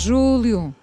[0.00, 0.74] Júlio.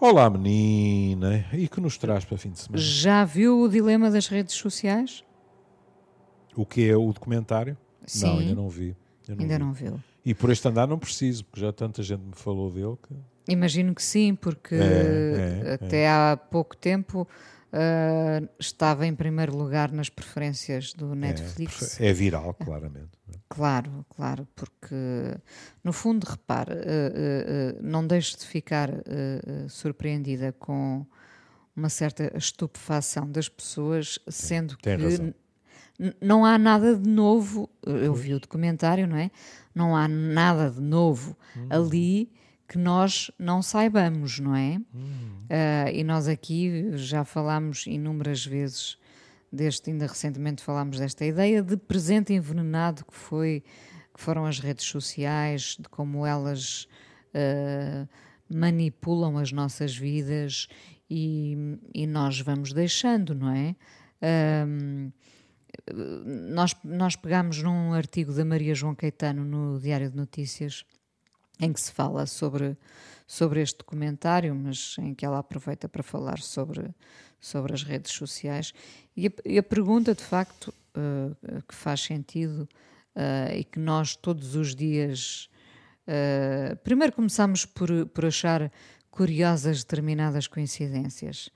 [0.00, 1.44] Olá, menina.
[1.52, 2.82] E que nos traz para fim de semana?
[2.82, 5.22] Já viu o dilema das redes sociais?
[6.56, 7.76] O que é o documentário?
[8.06, 8.26] Sim.
[8.26, 8.96] Não, ainda não vi.
[9.28, 9.62] Não ainda vi.
[9.62, 10.00] não viu.
[10.24, 13.14] E por este andar não preciso, porque já tanta gente me falou dele que.
[13.52, 16.08] Imagino que sim, porque é, é, até é.
[16.08, 17.28] há pouco tempo
[17.72, 22.00] uh, estava em primeiro lugar nas preferências do Netflix.
[22.00, 23.10] É, é viral, claramente.
[23.48, 24.94] Claro, claro, porque
[25.84, 28.88] no fundo, repare, uh, uh, não deixe de ficar
[29.68, 31.06] surpreendida com
[31.76, 35.34] uma certa estupefação das pessoas, sendo Tem que razão.
[36.18, 37.68] não há nada de novo.
[37.82, 39.30] Eu vi o documentário, não é?
[39.74, 41.66] Não há nada de novo hum.
[41.68, 42.32] ali
[42.72, 44.80] que nós não saibamos, não é?
[44.94, 45.44] Hum.
[45.44, 48.96] Uh, e nós aqui já falámos inúmeras vezes
[49.52, 53.62] deste, ainda recentemente falámos desta ideia de presente envenenado que foi
[54.14, 56.88] que foram as redes sociais, de como elas
[57.34, 58.08] uh,
[58.48, 60.66] manipulam as nossas vidas
[61.10, 63.76] e, e, nós vamos deixando, não é?
[64.22, 65.12] Uh,
[66.54, 70.86] nós, nós pegámos num artigo da Maria João Caetano no Diário de Notícias
[71.62, 72.76] em que se fala sobre,
[73.26, 76.90] sobre este documentário, mas em que ela aproveita para falar sobre,
[77.40, 78.74] sobre as redes sociais.
[79.16, 82.68] E a, e a pergunta, de facto, uh, que faz sentido
[83.14, 85.48] uh, e que nós todos os dias.
[86.06, 88.72] Uh, primeiro começamos por, por achar
[89.08, 91.48] curiosas determinadas coincidências.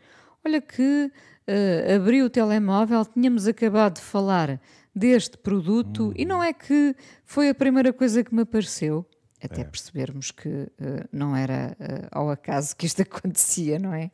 [0.45, 1.11] Olha que
[1.49, 4.61] uh, abri o telemóvel, tínhamos acabado de falar
[4.95, 6.13] deste produto hum.
[6.15, 9.05] e não é que foi a primeira coisa que me apareceu
[9.47, 9.65] até é.
[9.65, 14.11] percebermos que uh, não era uh, ao acaso que isto acontecia, não é?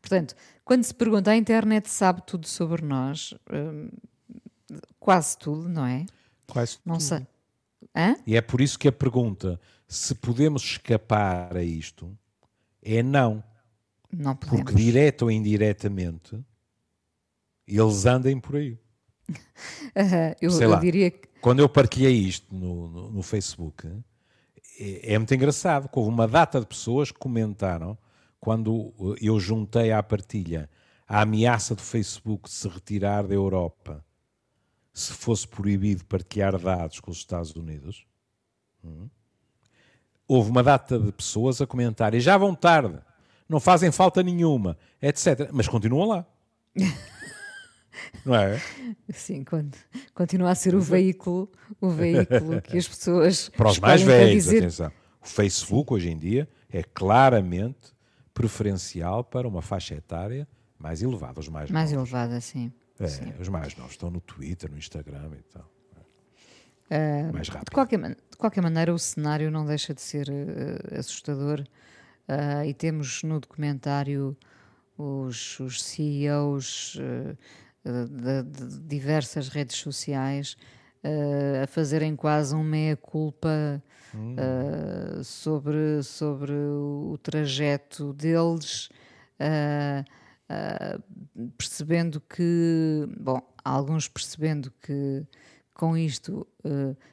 [0.00, 0.34] Portanto,
[0.64, 3.92] quando se pergunta, a internet sabe tudo sobre nós, uh,
[4.98, 6.06] quase tudo, não é?
[6.46, 7.04] Quase não tudo.
[7.04, 7.26] Sei.
[7.94, 8.16] Hã?
[8.26, 12.16] E é por isso que a pergunta, se podemos escapar a isto,
[12.82, 13.42] é não.
[14.12, 14.64] Não podemos.
[14.64, 16.38] Porque direto ou indiretamente,
[17.66, 18.78] eles andem por aí.
[20.40, 21.28] eu, Sei eu lá, diria que...
[21.40, 23.88] Quando eu partilhei isto no, no, no Facebook
[24.78, 27.96] é, é muito engraçado que houve uma data de pessoas que comentaram
[28.40, 30.68] quando eu juntei à partilha
[31.06, 34.04] a ameaça do Facebook de se retirar da Europa
[34.92, 38.06] se fosse proibido partilhar dados com os Estados Unidos.
[38.84, 39.08] Hum,
[40.26, 42.98] houve uma data de pessoas a comentar e já vão tarde,
[43.48, 45.50] não fazem falta nenhuma, etc.
[45.52, 46.26] Mas continuam lá.
[48.24, 48.60] Não é?
[49.12, 49.76] Sim, quando,
[50.14, 53.48] continua a ser o veículo, o veículo que as pessoas.
[53.50, 54.58] Para os mais velhos, dizer...
[54.58, 54.92] atenção.
[55.20, 55.94] O Facebook sim.
[55.94, 57.92] hoje em dia é claramente
[58.32, 60.46] preferencial para uma faixa etária
[60.78, 62.10] mais elevada, os mais Mais novos.
[62.10, 62.72] elevada, sim.
[62.98, 63.32] É, sim.
[63.40, 65.70] Os mais novos estão no Twitter, no Instagram e tal.
[66.90, 67.70] Uh, mais rápido.
[67.70, 71.60] De qualquer, de qualquer maneira, o cenário não deixa de ser uh, assustador
[72.28, 74.36] uh, e temos no documentário
[74.96, 76.98] os, os CEOs
[77.84, 80.56] de, de diversas redes sociais
[81.04, 83.82] uh, a fazerem quase um meia-culpa
[84.14, 84.34] hum.
[84.34, 88.88] uh, sobre, sobre o trajeto deles,
[89.38, 90.04] uh,
[91.56, 95.26] percebendo que, bom, alguns percebendo que
[95.72, 96.46] com isto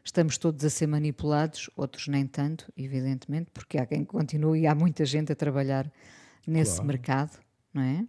[0.04, 4.76] estamos todos a ser manipulados, outros nem tanto, evidentemente, porque há quem continue e há
[4.76, 5.92] muita gente a trabalhar
[6.46, 6.88] nesse claro.
[6.88, 7.40] mercado,
[7.74, 8.06] não é?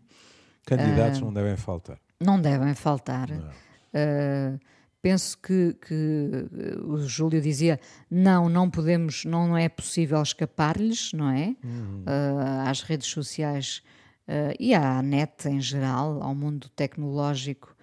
[0.67, 2.02] Candidatos não devem faltar.
[2.25, 3.31] Não devem faltar.
[3.31, 4.59] Uh,
[5.03, 6.49] penso que, que,
[6.85, 11.57] o Júlio dizia não, não podemos, não é possível escapar-lhes, não é?
[11.63, 12.05] Uhum.
[12.07, 13.83] Uh, às redes sociais
[14.29, 17.75] uh, e à net em geral, ao mundo tecnológico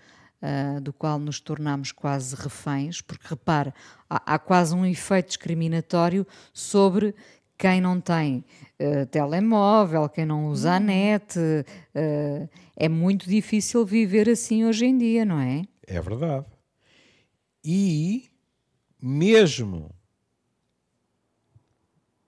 [0.41, 3.74] uh, do qual nos tornamos quase reféns, porque repare,
[4.09, 7.13] há, há quase um efeito discriminatório sobre
[7.59, 8.45] quem não tem
[8.79, 10.85] uh, telemóvel, quem não usa a uhum.
[10.85, 15.63] net, uh, é muito difícil viver assim hoje em dia, não é?
[15.85, 16.45] É verdade.
[17.63, 18.29] E
[19.01, 19.91] mesmo.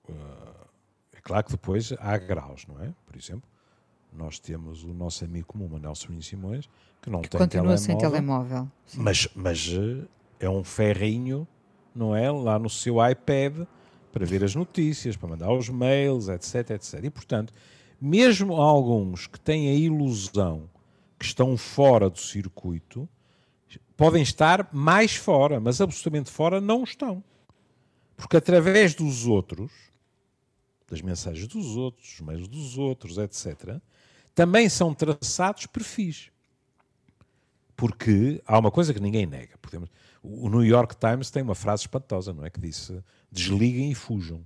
[0.10, 0.68] Uh,
[1.14, 2.94] é claro que depois há graus, não é?
[3.06, 3.50] Por exemplo,
[4.12, 6.70] nós temos o nosso amigo comum, Manuel Sobrinho Simões,
[7.02, 7.78] que não que tem continua telemóvel.
[7.78, 8.72] sem telemóvel.
[8.96, 9.70] Mas, mas
[10.42, 11.48] é um ferrinho,
[11.96, 12.30] não é?
[12.30, 13.66] Lá no seu iPad
[14.12, 17.04] para ver as notícias, para mandar os mails, etc, etc.
[17.04, 17.54] E, portanto,
[18.00, 20.70] mesmo alguns que têm a ilusão
[21.18, 23.08] que estão fora do circuito,
[23.96, 27.24] podem estar mais fora, mas absolutamente fora não estão.
[28.18, 29.72] Porque através dos outros,
[30.90, 33.80] das mensagens dos outros, dos mails dos outros, etc.,
[34.34, 36.32] também são traçados perfis.
[37.76, 39.58] Porque há uma coisa que ninguém nega.
[39.60, 39.90] Podemos,
[40.22, 42.50] o New York Times tem uma frase espantosa, não é?
[42.50, 43.02] Que disse:
[43.32, 44.46] desliguem e fujam.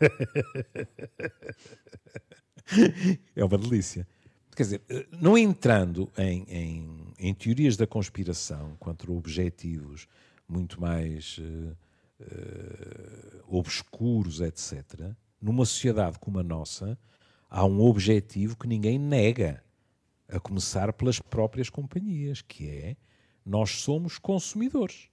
[3.36, 4.06] é uma delícia.
[4.54, 4.82] Quer dizer,
[5.20, 10.06] não entrando em, em, em teorias da conspiração contra objetivos
[10.48, 11.76] muito mais uh,
[12.20, 16.98] uh, obscuros, etc., numa sociedade como a nossa,
[17.50, 19.62] há um objetivo que ninguém nega,
[20.28, 22.96] a começar pelas próprias companhias, que é
[23.44, 25.08] nós somos consumidores.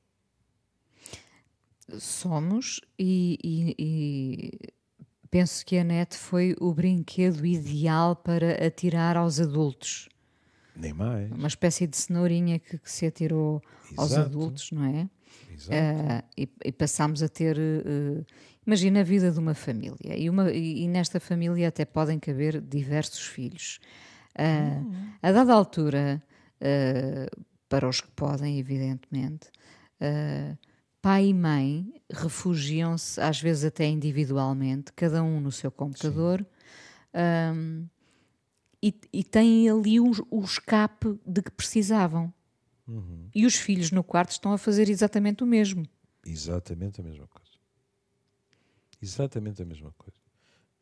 [2.00, 4.74] Somos, e, e, e
[5.30, 10.08] penso que a net foi o brinquedo ideal para atirar aos adultos.
[10.76, 11.30] Nem mais.
[11.32, 14.02] Uma espécie de cenourinha que, que se atirou Exato.
[14.02, 15.10] aos adultos, não é?
[15.52, 15.72] Exato.
[15.72, 17.58] Uh, e, e passámos a ter.
[17.58, 18.26] Uh,
[18.66, 20.18] imagina a vida de uma família.
[20.18, 23.80] E, uma, e, nesta família até podem caber diversos filhos.
[24.38, 25.10] Uh, hum.
[25.22, 26.24] A dada altura,
[27.72, 29.50] para os que podem, evidentemente,
[31.02, 36.46] pai e mãe refugiam-se, às vezes até individualmente, cada um no seu computador.
[37.56, 37.88] Um,
[38.84, 42.34] e, e têm ali o, o escape de que precisavam.
[42.86, 43.30] Uhum.
[43.34, 45.88] E os filhos no quarto estão a fazer exatamente o mesmo.
[46.26, 47.52] Exatamente a mesma coisa.
[49.02, 50.20] Exatamente a mesma coisa.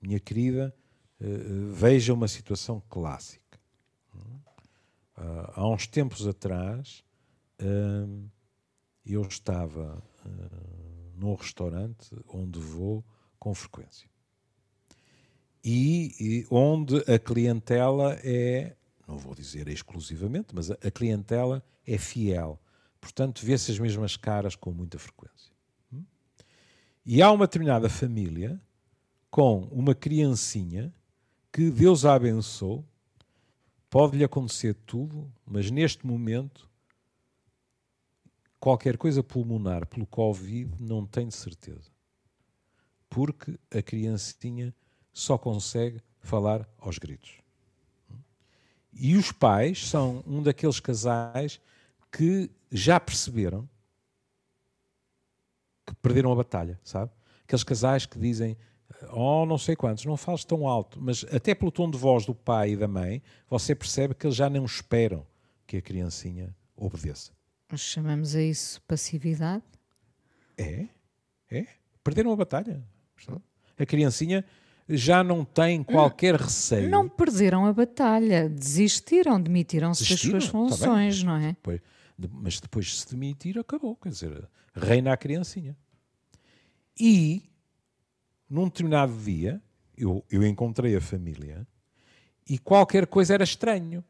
[0.01, 0.73] Minha querida,
[1.21, 3.59] uh, veja uma situação clássica.
[5.19, 7.03] Uh, há uns tempos atrás,
[7.61, 8.29] uh,
[9.05, 10.01] eu estava
[11.15, 13.03] num restaurante onde vou
[13.37, 14.07] com frequência.
[15.63, 18.75] E, e, onde a clientela é,
[19.07, 22.59] não vou dizer exclusivamente, mas a, a clientela é fiel.
[23.01, 25.51] Portanto, vê-se as mesmas caras com muita frequência.
[25.91, 26.03] Hum?
[27.05, 28.59] E há uma determinada família
[29.29, 30.93] com uma criancinha
[31.51, 32.85] que Deus a abençoou,
[33.89, 36.69] pode-lhe acontecer tudo, mas neste momento,
[38.59, 41.91] qualquer coisa pulmonar pelo Covid não tenho certeza.
[43.09, 44.73] Porque a criancinha
[45.11, 47.39] só consegue falar aos gritos.
[48.93, 51.59] E os pais são um daqueles casais
[52.11, 53.67] que já perceberam
[55.85, 57.11] que perderam a batalha, sabe?
[57.43, 58.55] Aqueles casais que dizem,
[59.11, 62.35] oh, não sei quantos, não fales tão alto, mas até pelo tom de voz do
[62.35, 65.25] pai e da mãe, você percebe que eles já não esperam
[65.65, 67.31] que a criancinha obedeça.
[67.75, 69.63] Chamamos a isso passividade?
[70.57, 70.87] É,
[71.51, 71.67] é.
[72.03, 72.83] Perderam a batalha.
[73.77, 74.43] A criancinha
[74.89, 76.89] já não tem qualquer receio.
[76.89, 81.49] Não perderam a batalha, desistiram, demitiram-se das suas tá funções, não é?
[81.49, 81.81] Depois,
[82.17, 83.95] mas depois de se demitir, acabou.
[83.95, 85.77] Quer dizer, reina a criancinha.
[86.99, 87.43] E,
[88.49, 89.61] num determinado dia,
[89.95, 91.67] eu, eu encontrei a família
[92.47, 94.03] e qualquer coisa era estranho.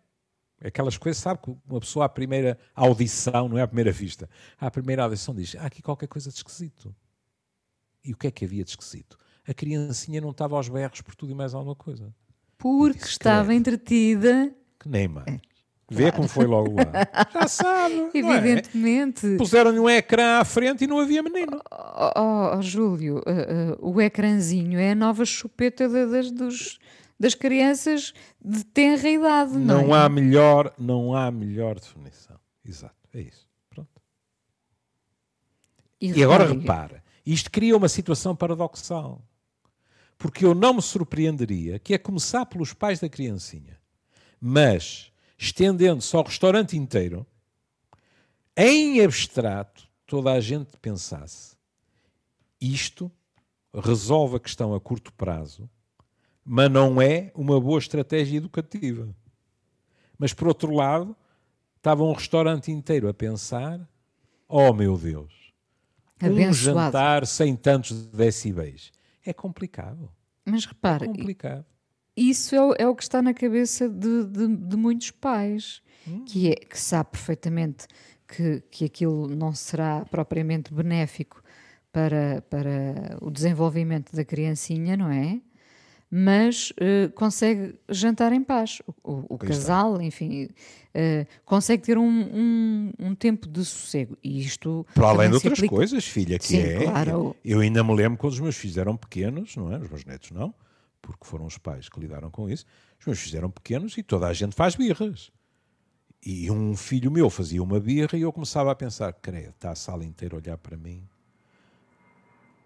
[0.63, 4.69] Aquelas coisas, sabe, que uma pessoa à primeira audição, não é à primeira vista, à
[4.69, 6.93] primeira audição diz: há aqui qualquer coisa de esquisito.
[8.03, 9.17] E o que é que havia de esquisito?
[9.47, 12.13] A criancinha não estava aos berros por tudo e mais alguma coisa.
[12.57, 14.53] Porque disse, estava entretida.
[14.79, 15.39] Que nem mais.
[15.89, 16.15] Vê claro.
[16.17, 16.85] como foi logo lá.
[17.33, 17.95] Já sabe.
[18.13, 18.17] É?
[18.17, 19.33] Evidentemente.
[19.33, 19.37] É?
[19.37, 21.59] Puseram-lhe um ecrã à frente e não havia menino.
[21.71, 26.79] Oh, oh, oh Júlio, uh, uh, o ecrãzinho é a nova chupeta das, dos,
[27.19, 29.57] das crianças de tenra idade.
[29.57, 29.99] Não, não é?
[29.99, 32.39] há melhor, não há melhor definição.
[32.63, 33.47] Exato, é isso.
[33.69, 33.89] Pronto.
[35.99, 39.23] E, e agora repara, isto cria uma situação paradoxal.
[40.19, 43.79] Porque eu não me surpreenderia que é começar pelos pais da criancinha,
[44.39, 45.08] mas
[45.39, 47.25] estendendo-se ao restaurante inteiro,
[48.55, 51.57] em abstrato, toda a gente pensasse
[52.61, 53.09] isto
[53.73, 55.69] resolve a questão a curto prazo
[56.51, 59.07] mas não é uma boa estratégia educativa.
[60.17, 61.15] Mas por outro lado,
[61.77, 63.79] estava um restaurante inteiro a pensar:
[64.47, 65.31] oh meu Deus,
[66.19, 66.49] Abençoado.
[66.49, 68.91] um jantar sem tantos decibéis.
[69.23, 70.11] É complicado.
[70.43, 71.65] Mas repare, é complicado.
[72.19, 76.23] Isso é o, é o, que está na cabeça de, de, de muitos pais, hum.
[76.25, 77.87] que, é, que sabe perfeitamente
[78.27, 81.41] que, que aquilo não será propriamente benéfico
[81.91, 85.39] para, para o desenvolvimento da criancinha, não é?
[86.11, 88.81] mas uh, consegue jantar em paz.
[89.03, 94.17] O, o, casal, enfim, uh, consegue ter um, um, um, tempo de sossego.
[94.23, 94.85] E isto.
[94.95, 95.75] Para além de outras aplica...
[95.75, 96.83] coisas, filha, que Sim, é.
[96.83, 97.35] Claro.
[97.45, 99.77] Eu ainda me lembro quando os meus filhos eram pequenos, não é?
[99.77, 100.53] Os meus netos não,
[101.01, 102.65] porque foram os pais que lidaram com isso.
[102.99, 105.31] Os meus filhos eram pequenos e toda a gente faz birras.
[106.25, 109.75] E um filho meu fazia uma birra e eu começava a pensar: creio, está a
[109.75, 111.07] sala inteira a olhar para mim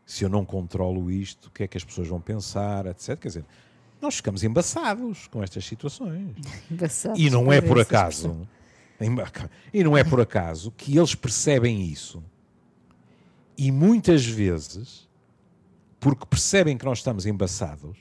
[0.06, 3.18] se eu não controlo isto, o que é que as pessoas vão pensar, etc.
[3.18, 3.46] Quer dizer,
[4.02, 6.36] nós ficamos embaçados com estas situações.
[6.70, 8.48] Embaçados e não é por acaso.
[9.74, 12.24] E não é por acaso que eles percebem isso
[13.58, 15.10] e muitas vezes
[16.00, 17.98] porque percebem que nós estamos embaçados,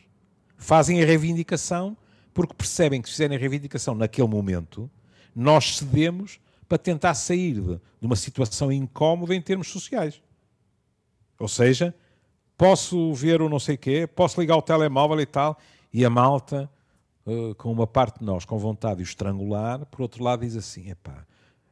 [0.63, 1.97] fazem a reivindicação
[2.33, 4.91] porque percebem que se fizerem a reivindicação naquele momento,
[5.35, 10.23] nós cedemos para tentar sair de, de uma situação incómoda em termos sociais.
[11.39, 11.95] Ou seja,
[12.57, 15.59] posso ver o não sei quê, posso ligar o telemóvel e tal,
[15.93, 16.71] e a malta,
[17.27, 20.57] uh, com uma parte de nós com vontade de o estrangular, por outro lado diz
[20.57, 21.27] assim, epá,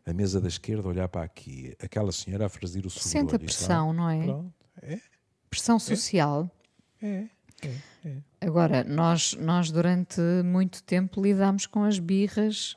[0.04, 3.30] a mesa da esquerda olhar para aqui, aquela senhora a fazer o sobrolho.
[3.30, 4.24] Sente a pressão, não é?
[4.24, 4.54] Pronto.
[4.82, 5.00] é?
[5.48, 6.50] Pressão social.
[7.00, 7.08] É.
[7.08, 7.39] é.
[7.68, 8.16] É.
[8.40, 12.76] Agora, nós, nós durante muito tempo lidamos com as birras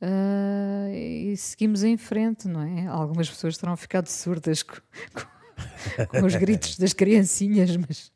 [0.00, 2.86] uh, e seguimos em frente, não é?
[2.86, 8.10] Algumas pessoas terão ficado surdas com, com, com os gritos das criancinhas, mas...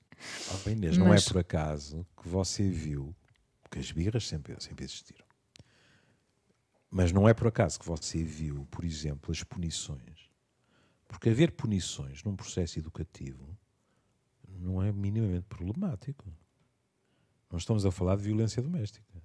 [0.66, 1.06] Oh, Inês, mas...
[1.06, 3.14] não é por acaso que você viu
[3.70, 5.24] que as birras sempre, sempre existiram.
[6.90, 10.30] Mas não é por acaso que você viu, por exemplo, as punições.
[11.08, 13.56] Porque haver punições num processo educativo
[14.62, 16.24] não é minimamente problemático.
[17.50, 19.22] Não estamos a falar de violência doméstica.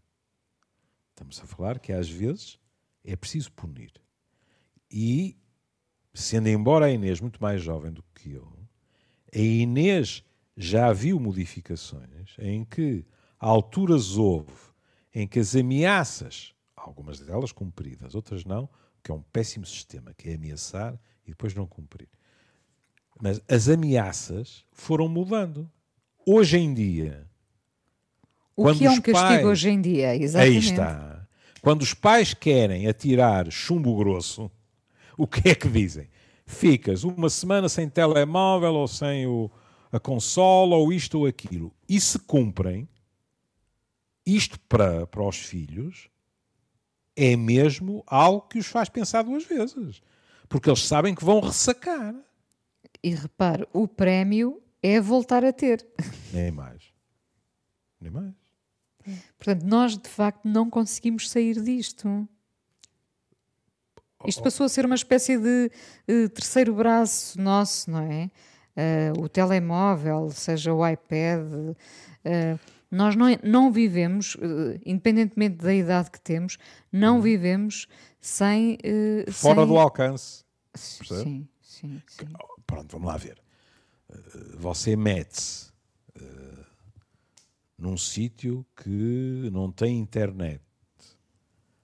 [1.09, 2.59] Estamos a falar que às vezes
[3.03, 3.93] é preciso punir.
[4.91, 5.37] E,
[6.13, 8.51] sendo embora a Inês muito mais jovem do que eu,
[9.33, 10.23] a Inês
[10.55, 13.05] já viu modificações em que
[13.39, 14.53] alturas houve
[15.13, 18.69] em que as ameaças algumas delas cumpridas, outras não,
[19.03, 22.07] que é um péssimo sistema, que é ameaçar e depois não cumprir.
[23.21, 25.69] Mas as ameaças foram mudando.
[26.25, 27.27] Hoje em dia.
[28.55, 30.57] O que é um castigo pais, hoje em dia, exatamente.
[30.57, 31.27] Aí está.
[31.61, 34.49] Quando os pais querem atirar chumbo grosso,
[35.17, 36.09] o que é que dizem?
[36.45, 39.51] Ficas uma semana sem telemóvel ou sem o,
[39.91, 41.73] a consola ou isto ou aquilo.
[41.89, 42.87] E se cumprem,
[44.25, 46.09] isto para, para os filhos
[47.15, 50.01] é mesmo algo que os faz pensar duas vezes.
[50.47, 52.15] Porque eles sabem que vão ressacar.
[53.03, 55.85] E repare, o prémio é voltar a ter.
[56.33, 56.83] Nem mais.
[57.99, 58.33] Nem mais.
[59.37, 62.27] Portanto, nós de facto não conseguimos sair disto.
[64.25, 65.71] Isto passou a ser uma espécie de
[66.09, 68.29] uh, terceiro braço nosso, não é?
[68.75, 71.41] Uh, o telemóvel, seja o iPad.
[71.45, 74.37] Uh, nós não, não vivemos,
[74.85, 76.57] independentemente da idade que temos,
[76.91, 77.21] não uhum.
[77.21, 77.87] vivemos
[78.19, 78.77] sem.
[79.29, 79.67] Fora sem...
[79.67, 80.45] do alcance.
[80.73, 82.27] Sim, sim, sim.
[82.67, 83.41] Pronto, vamos lá ver.
[84.09, 84.15] Eh,
[84.57, 85.67] você mete-se
[87.77, 90.63] num sítio que não tem internet,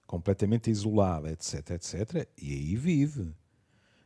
[0.08, 3.34] completamente isolado, etc, etc, e aí vive.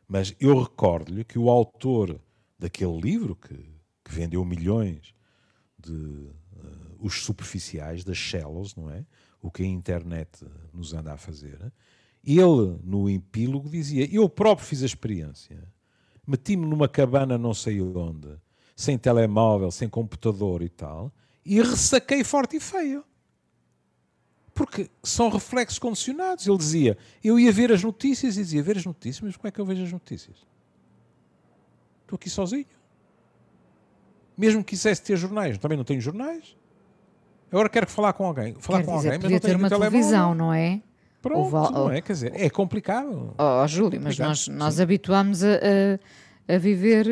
[0.08, 2.22] Mas eu recordo-lhe que o autor
[2.60, 3.56] daquele livro, que,
[4.04, 5.14] que vendeu milhões
[5.80, 6.30] de
[7.00, 9.06] os superficiais, das shallows, não é?
[9.42, 11.72] O que a internet nos anda a fazer.
[12.24, 15.72] Ele, no epílogo, dizia: Eu próprio fiz a experiência.
[16.28, 18.28] Meti-me numa cabana não sei onde,
[18.76, 21.12] sem telemóvel, sem computador e tal,
[21.46, 23.04] e ressaquei forte e feio.
[24.54, 26.46] Porque são reflexos condicionados.
[26.46, 29.52] Ele dizia: Eu ia ver as notícias e dizia: Ver as notícias, mas como é
[29.52, 30.36] que eu vejo as notícias?
[32.02, 32.66] Estou aqui sozinho.
[34.38, 36.58] Mesmo que quisesse ter jornais, também não tenho jornais.
[37.52, 38.56] Agora quero falar com alguém.
[38.56, 40.82] Falar Quer com dizer, alguém, mas não ter uma televisão, não é?
[41.28, 41.72] Pronto, Val...
[41.72, 42.02] não é?
[42.02, 43.34] Quer dizer, é complicado.
[43.38, 47.08] Oh, oh Júlio, mas nós, nós habituámos a, a, a, viver.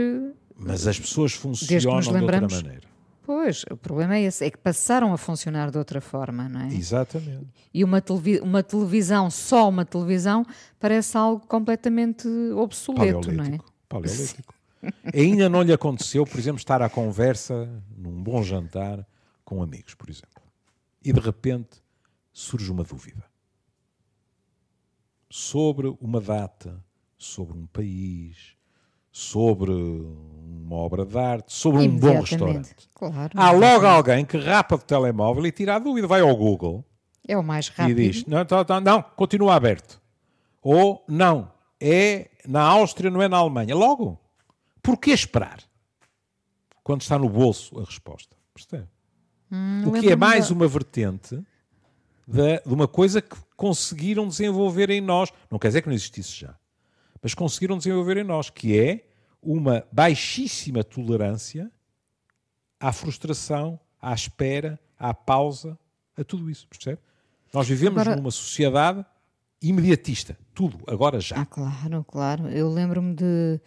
[0.57, 2.95] Mas as pessoas funcionam de outra maneira.
[3.23, 6.67] Pois, o problema é esse, é que passaram a funcionar de outra forma, não é?
[6.67, 7.47] Exatamente.
[7.73, 10.45] E uma, televi uma televisão, só uma televisão,
[10.79, 13.57] parece algo completamente obsoleto, não é?
[13.89, 14.53] Paleolítico.
[15.11, 17.67] Ainda não lhe aconteceu, por exemplo, estar à conversa
[17.97, 19.03] num bom jantar
[19.43, 20.43] com amigos, por exemplo.
[21.03, 21.81] E de repente
[22.31, 23.23] surge uma dúvida
[25.35, 26.81] sobre uma data,
[27.17, 28.55] sobre um país,
[29.11, 32.73] sobre uma obra de arte, sobre um bom restaurante.
[32.95, 36.85] Claro, Há logo alguém que rapa do telemóvel e tira a dúvida, vai ao Google.
[37.27, 37.99] É o mais rápido.
[37.99, 40.01] E diz: não, não, tá, tá, não, continua aberto.
[40.61, 41.51] Ou não,
[41.81, 43.75] é na Áustria, não é na Alemanha.
[43.75, 44.17] Logo,
[44.81, 45.59] porquê esperar?
[46.81, 48.37] Quando está no bolso a resposta.
[48.53, 48.87] Percebe?
[49.51, 51.43] Hum, o que é mais uma vertente
[52.27, 55.31] de, de, uma coisa que conseguiram desenvolver em nós.
[55.49, 56.55] Não quer dizer que não existisse já,
[57.21, 59.07] mas conseguiram desenvolver em nós, que é
[59.41, 61.71] uma baixíssima tolerância
[62.79, 65.77] à frustração, à espera, à pausa,
[66.17, 66.99] a tudo isso, percebe?
[67.53, 68.15] Nós vivemos agora...
[68.15, 69.05] numa sociedade
[69.61, 71.37] imediatista, tudo, agora já.
[71.37, 72.49] Ah, claro, claro.
[72.49, 73.59] Eu lembro-me de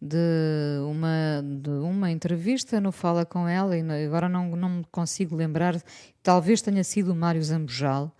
[0.00, 5.34] de uma, de uma entrevista no Fala Com Ela, e agora não, não me consigo
[5.34, 5.80] lembrar,
[6.22, 8.14] talvez tenha sido o Mário Zambojal,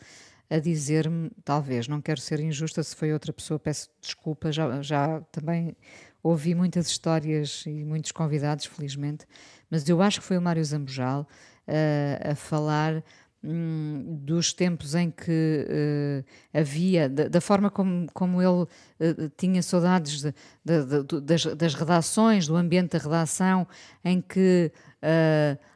[0.50, 5.20] a dizer-me, talvez, não quero ser injusta, se foi outra pessoa, peço desculpa, já, já
[5.30, 5.76] também
[6.22, 9.26] ouvi muitas histórias e muitos convidados, felizmente,
[9.70, 11.28] mas eu acho que foi o Mário Zambojal
[11.68, 13.04] uh, a falar
[13.42, 19.62] hum, dos tempos em que uh, havia, da, da, forma como, como ele uh, tinha
[19.62, 23.66] saudades de, de, de, das, das, redações, do ambiente da redação,
[24.04, 24.72] em que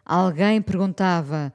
[0.04, 1.52] alguém perguntava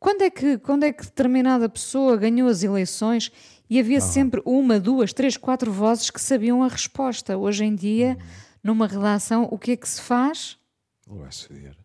[0.00, 3.32] quando é, que, quando é que determinada pessoa ganhou as eleições
[3.68, 7.36] e havia sempre uma, duas, três, quatro vozes que sabiam a resposta.
[7.36, 8.26] Hoje em dia, uhum.
[8.62, 10.56] numa redação, o que é que se faz?
[11.06, 11.76] Vai-se ver.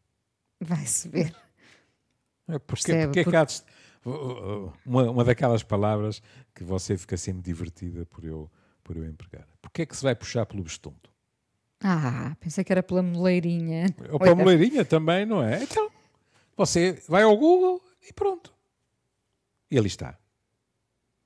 [0.62, 1.36] Vai-se ver.
[2.48, 3.38] É porque, Percebe, porque, porque...
[3.38, 3.74] É que
[4.86, 6.22] uma, uma daquelas palavras
[6.54, 8.52] que você fica sempre divertida por eu,
[8.84, 9.48] por eu empregar.
[9.62, 11.10] Porquê é que se vai puxar pelo bestunto?
[11.82, 13.94] Ah, pensei que era pela moleirinha.
[14.10, 15.64] Ou pela moleirinha também, não é?
[15.64, 15.90] Então,
[16.56, 18.54] você vai ao Google e pronto.
[19.72, 20.18] E ali está.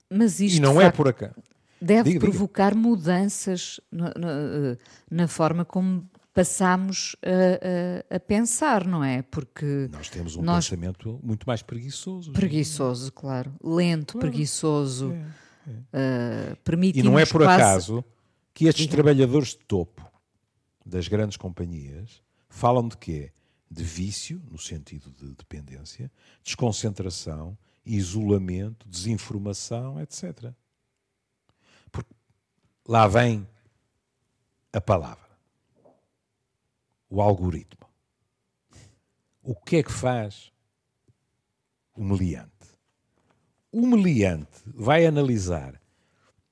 [0.09, 1.35] Mas isto e não é por acaso.
[1.79, 2.81] Deve diga, provocar diga.
[2.81, 4.77] mudanças na, na,
[5.11, 9.23] na, forma como passamos a, a, a, pensar, não é?
[9.23, 10.69] Porque nós temos um nós...
[10.69, 12.31] pensamento muito mais preguiçoso.
[12.31, 13.51] Preguiçoso, claro.
[13.63, 14.29] Lento, claro.
[14.29, 15.13] preguiçoso.
[15.13, 16.53] É, é.
[16.53, 17.63] Uh, e não é por quase...
[17.63, 18.05] acaso
[18.53, 18.97] que estes diga.
[18.97, 20.07] trabalhadores de topo
[20.85, 23.31] das grandes companhias falam de quê?
[23.69, 26.11] De vício, no sentido de dependência,
[26.43, 30.53] desconcentração, isolamento, desinformação, etc.
[31.91, 32.13] Porque
[32.87, 33.47] lá vem
[34.71, 35.26] a palavra,
[37.09, 37.87] o algoritmo.
[39.41, 40.51] O que é que faz
[41.95, 42.51] o meliante?
[43.71, 45.81] O meliante vai analisar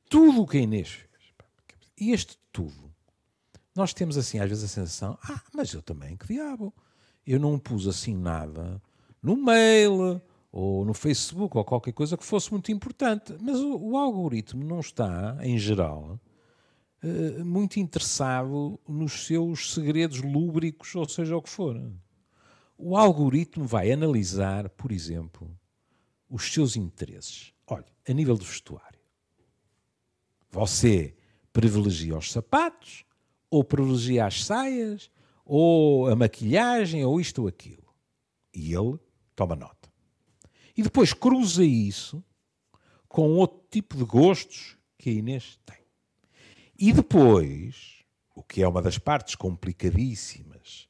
[0.09, 1.33] tudo o que a Inês fez.
[1.99, 2.93] E este tudo,
[3.75, 6.73] nós temos assim às vezes a sensação, ah, mas eu também, que diabo,
[7.25, 8.81] eu não pus assim nada
[9.21, 10.21] no mail,
[10.55, 13.35] ou no Facebook ou qualquer coisa que fosse muito importante.
[13.41, 16.17] Mas o, o algoritmo não está, em geral,
[17.43, 21.79] muito interessado nos seus segredos lúbricos, ou seja o que for.
[22.77, 25.57] O algoritmo vai analisar, por exemplo,
[26.29, 27.53] os seus interesses.
[27.67, 28.99] Olha, a nível do vestuário.
[30.51, 31.15] Você
[31.53, 33.05] privilegia os sapatos,
[33.49, 35.09] ou privilegia as saias,
[35.45, 37.93] ou a maquilhagem, ou isto ou aquilo.
[38.53, 38.99] E ele
[39.35, 39.89] toma nota.
[40.75, 42.23] E depois cruza isso
[43.07, 45.84] com outro tipo de gostos que a Inês tem.
[46.77, 50.89] E depois, o que é uma das partes complicadíssimas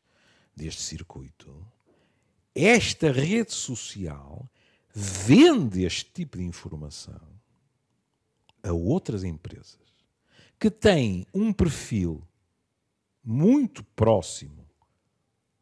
[0.56, 1.66] deste circuito,
[2.54, 4.50] esta rede social
[4.94, 7.22] vende este tipo de informação
[8.64, 9.78] a outras empresas
[10.58, 12.26] que têm um perfil
[13.24, 14.66] muito próximo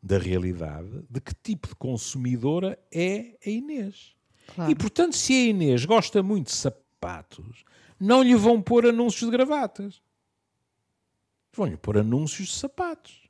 [0.01, 4.15] da realidade de que tipo de consumidora é a Inês.
[4.53, 4.71] Claro.
[4.71, 7.63] E, portanto, se a Inês gosta muito de sapatos,
[7.99, 10.01] não lhe vão pôr anúncios de gravatas.
[11.53, 13.29] Vão-lhe pôr anúncios de sapatos.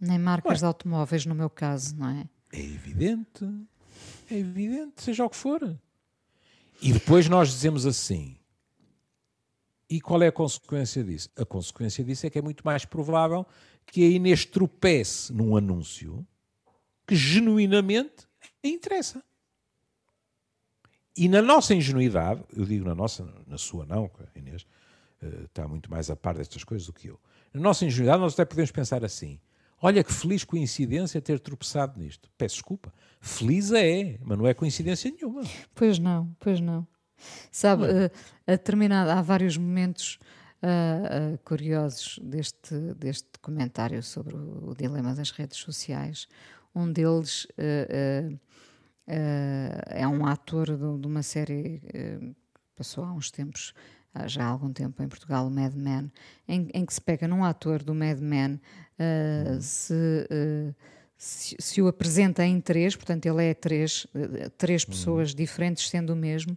[0.00, 0.58] Nem marcas Ué.
[0.58, 2.28] de automóveis, no meu caso, não é?
[2.52, 3.44] É evidente.
[4.30, 5.78] É evidente, seja o que for.
[6.80, 8.36] E depois nós dizemos assim.
[9.88, 11.28] E qual é a consequência disso?
[11.36, 13.44] A consequência disso é que é muito mais provável
[13.84, 16.26] que a Inês tropece num anúncio
[17.06, 18.28] que genuinamente
[18.64, 19.22] a interessa.
[21.16, 24.62] E na nossa ingenuidade, eu digo na nossa, na sua não, a Inês
[25.20, 27.20] uh, está muito mais a par destas coisas do que eu.
[27.52, 29.40] Na nossa ingenuidade, nós até podemos pensar assim:
[29.80, 32.30] olha que feliz coincidência ter tropeçado nisto.
[32.38, 32.92] Peço desculpa.
[33.20, 35.42] Feliz é, mas não é coincidência nenhuma.
[35.74, 36.86] Pois não, pois não.
[37.50, 38.06] Sabe, é?
[38.06, 38.10] uh,
[38.46, 40.18] a determinada, há vários momentos
[40.62, 46.26] uh, uh, curiosos deste, deste documentário sobre o, o, dilema das redes sociais.
[46.74, 48.38] Um deles uh,
[49.06, 52.34] é um ator de, de uma série que
[52.76, 53.74] passou há uns tempos,
[54.26, 56.10] já há algum tempo em Portugal, o Mad Men,
[56.48, 58.60] em, em que se pega num ator do Mad Men,
[58.98, 59.60] uhum.
[59.60, 60.26] se
[61.22, 64.06] se, se, o apresenta em três, portanto ele é três,
[64.56, 64.88] três uhum.
[64.88, 66.56] pessoas diferentes sendo o mesmo,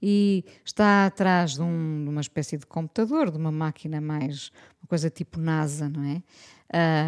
[0.00, 4.86] e está atrás de, um, de, uma espécie de computador, de uma máquina mais, uma
[4.86, 6.22] coisa tipo NASA, não é?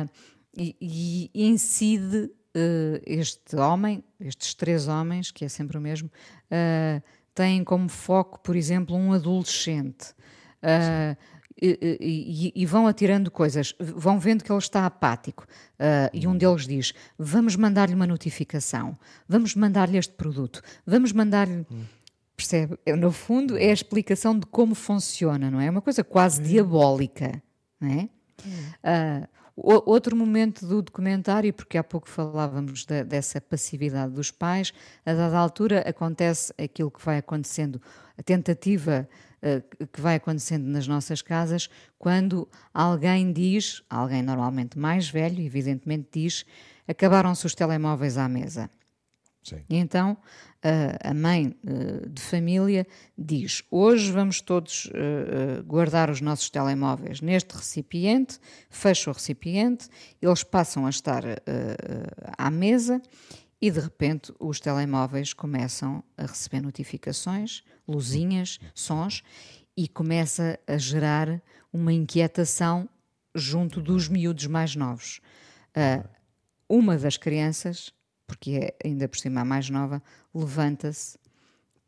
[0.05, 0.11] Uh,
[0.57, 6.11] e, e, incide uh, este homem, estes três homens, que é sempre o mesmo,
[6.51, 7.03] uh,
[7.39, 10.13] têm como foco, por exemplo, um adolescente.
[11.61, 15.45] E, e, e, vão atirando coisas, vão vendo que ele está apático.
[15.75, 16.39] Uh, e um uhum.
[16.39, 18.97] deles diz: Vamos mandar-lhe uma notificação,
[19.29, 21.67] vamos mandar-lhe este produto, vamos mandar-lhe.
[21.71, 21.85] Hum.
[22.37, 22.79] Percebe?
[22.97, 25.67] No fundo, é a explicação de como funciona, não é?
[25.67, 27.43] É uma coisa quase diabólica,
[27.81, 28.09] não é?
[28.45, 29.29] Uh,
[29.61, 34.73] outro momento do documentário, porque há pouco falávamos de, dessa passividade dos pais,
[35.05, 37.81] a dada altura acontece aquilo que vai acontecendo,
[38.17, 39.09] a tentativa
[39.43, 41.69] uh, que vai acontecendo nas nossas casas,
[41.99, 46.47] quando alguém diz, alguém normalmente mais velho, evidentemente diz,
[46.87, 48.71] acabaram-se os telemóveis à mesa.
[49.43, 49.65] Sim.
[49.69, 50.17] E então
[51.03, 51.57] a mãe
[52.11, 54.91] de família diz: Hoje vamos todos
[55.67, 59.89] guardar os nossos telemóveis neste recipiente, fecha o recipiente,
[60.21, 61.23] eles passam a estar
[62.37, 63.01] à mesa
[63.61, 69.23] e de repente os telemóveis começam a receber notificações, luzinhas, sons
[69.77, 71.41] e começa a gerar
[71.73, 72.89] uma inquietação
[73.35, 75.21] junto dos miúdos mais novos.
[76.69, 77.93] uma das crianças
[78.29, 80.01] porque é ainda por cima a mais nova,
[80.33, 81.19] levanta-se,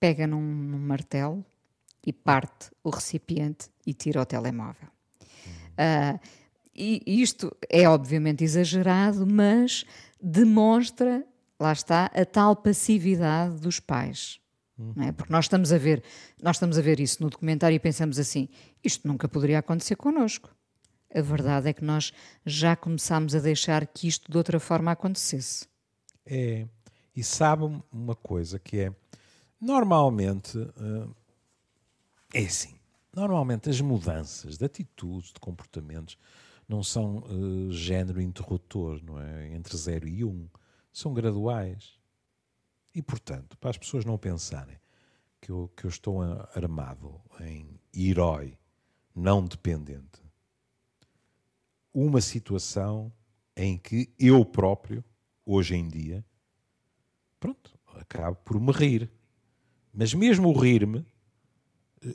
[0.00, 1.44] pega num, num, martelo
[2.04, 4.88] e parte o recipiente e tira o telemóvel.
[5.72, 6.18] Uh,
[6.74, 9.84] e isto é obviamente exagerado, mas
[10.20, 11.24] demonstra,
[11.58, 14.40] lá está, a tal passividade dos pais.
[15.06, 15.12] É?
[15.12, 16.02] Porque nós estamos a ver,
[16.42, 18.48] nós estamos a ver isso no documentário e pensamos assim:
[18.82, 20.50] isto nunca poderia acontecer connosco.
[21.14, 22.12] A verdade é que nós
[22.46, 25.66] já começámos a deixar que isto de outra forma acontecesse.
[26.24, 26.66] É,
[27.14, 28.94] e sabe uma coisa que é,
[29.60, 31.14] normalmente, uh,
[32.32, 32.74] é assim,
[33.14, 36.16] normalmente as mudanças de atitudes, de comportamentos,
[36.68, 39.52] não são uh, género interruptor, não é?
[39.54, 40.28] Entre 0 e 1.
[40.28, 40.48] Um,
[40.92, 41.98] são graduais.
[42.94, 44.76] E, portanto, para as pessoas não pensarem
[45.40, 46.22] que eu, que eu estou
[46.54, 48.56] armado em herói
[49.14, 50.22] não dependente,
[51.92, 53.12] uma situação
[53.56, 55.04] em que eu próprio
[55.44, 56.24] hoje em dia,
[57.38, 59.10] pronto, acabo por me rir.
[59.92, 61.04] Mas mesmo o rir-me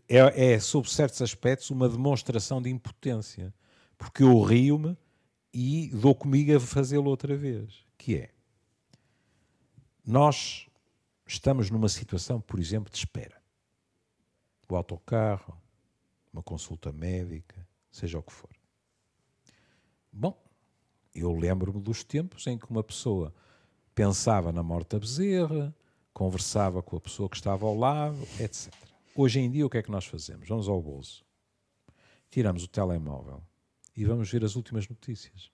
[0.07, 3.53] é, é, sob certos aspectos, uma demonstração de impotência.
[3.97, 4.97] Porque eu rio-me
[5.53, 7.85] e dou comigo a fazê-lo outra vez.
[7.97, 8.33] Que é,
[10.05, 10.67] nós
[11.25, 13.41] estamos numa situação, por exemplo, de espera.
[14.67, 15.59] O autocarro,
[16.33, 18.49] uma consulta médica, seja o que for.
[20.11, 20.44] Bom,
[21.15, 23.33] eu lembro-me dos tempos em que uma pessoa
[23.93, 25.73] pensava na morte da bezerra,
[26.13, 28.73] conversava com a pessoa que estava ao lado, etc.
[29.15, 30.47] Hoje em dia, o que é que nós fazemos?
[30.47, 31.25] Vamos ao bolso,
[32.29, 33.41] tiramos o telemóvel
[33.95, 35.49] e vamos ver as últimas notícias.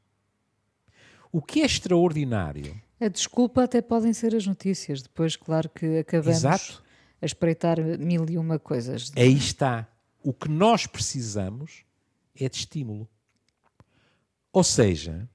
[1.31, 2.81] O que é extraordinário.
[2.99, 6.83] A desculpa até podem ser as notícias, depois, claro que acabamos Exato.
[7.21, 9.11] a espreitar mil e uma coisas.
[9.15, 9.87] Aí está.
[10.23, 11.83] O que nós precisamos
[12.35, 13.07] é de estímulo.
[14.51, 15.29] Ou seja,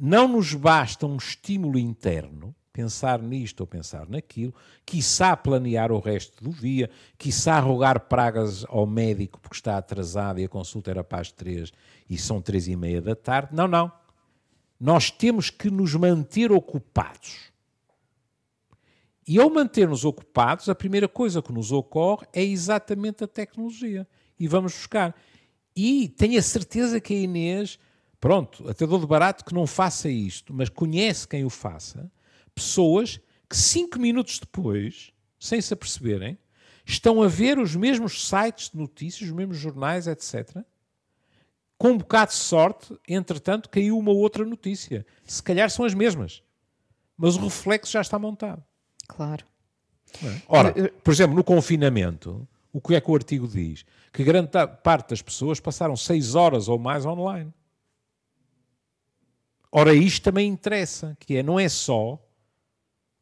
[0.00, 4.54] não nos basta um estímulo interno, pensar nisto ou pensar naquilo,
[4.86, 10.44] quiçá planear o resto do dia, quiçá rogar pragas ao médico porque está atrasado e
[10.44, 11.72] a consulta era para as três
[12.08, 13.48] e são três e meia da tarde.
[13.52, 13.90] Não, não.
[14.78, 17.48] Nós temos que nos manter ocupados.
[19.26, 24.06] E ao manter-nos ocupados, a primeira coisa que nos ocorre é exatamente a tecnologia.
[24.38, 25.14] E vamos buscar.
[25.74, 27.78] E tenho a certeza que a Inês
[28.20, 32.10] pronto, até dou de barato que não faça isto, mas conhece quem o faça,
[32.54, 36.38] pessoas que cinco minutos depois, sem se aperceberem,
[36.84, 40.58] estão a ver os mesmos sites de notícias, os mesmos jornais, etc.
[41.76, 45.06] Com um bocado de sorte, entretanto, caiu uma outra notícia.
[45.24, 46.42] Se calhar são as mesmas,
[47.16, 48.62] mas o reflexo já está montado.
[49.06, 49.44] Claro.
[50.24, 50.42] É?
[50.48, 53.84] Ora, por exemplo, no confinamento, o que é que o artigo diz?
[54.12, 54.50] Que grande
[54.82, 57.52] parte das pessoas passaram seis horas ou mais online.
[59.70, 62.18] Ora, isto também interessa, que é, não é só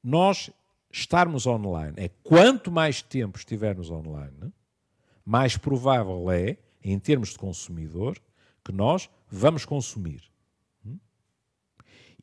[0.02, 0.50] nós
[0.90, 4.52] estarmos online, é quanto mais tempo estivermos online,
[5.24, 8.18] mais provável é, em termos de consumidor,
[8.64, 10.22] que nós vamos consumir.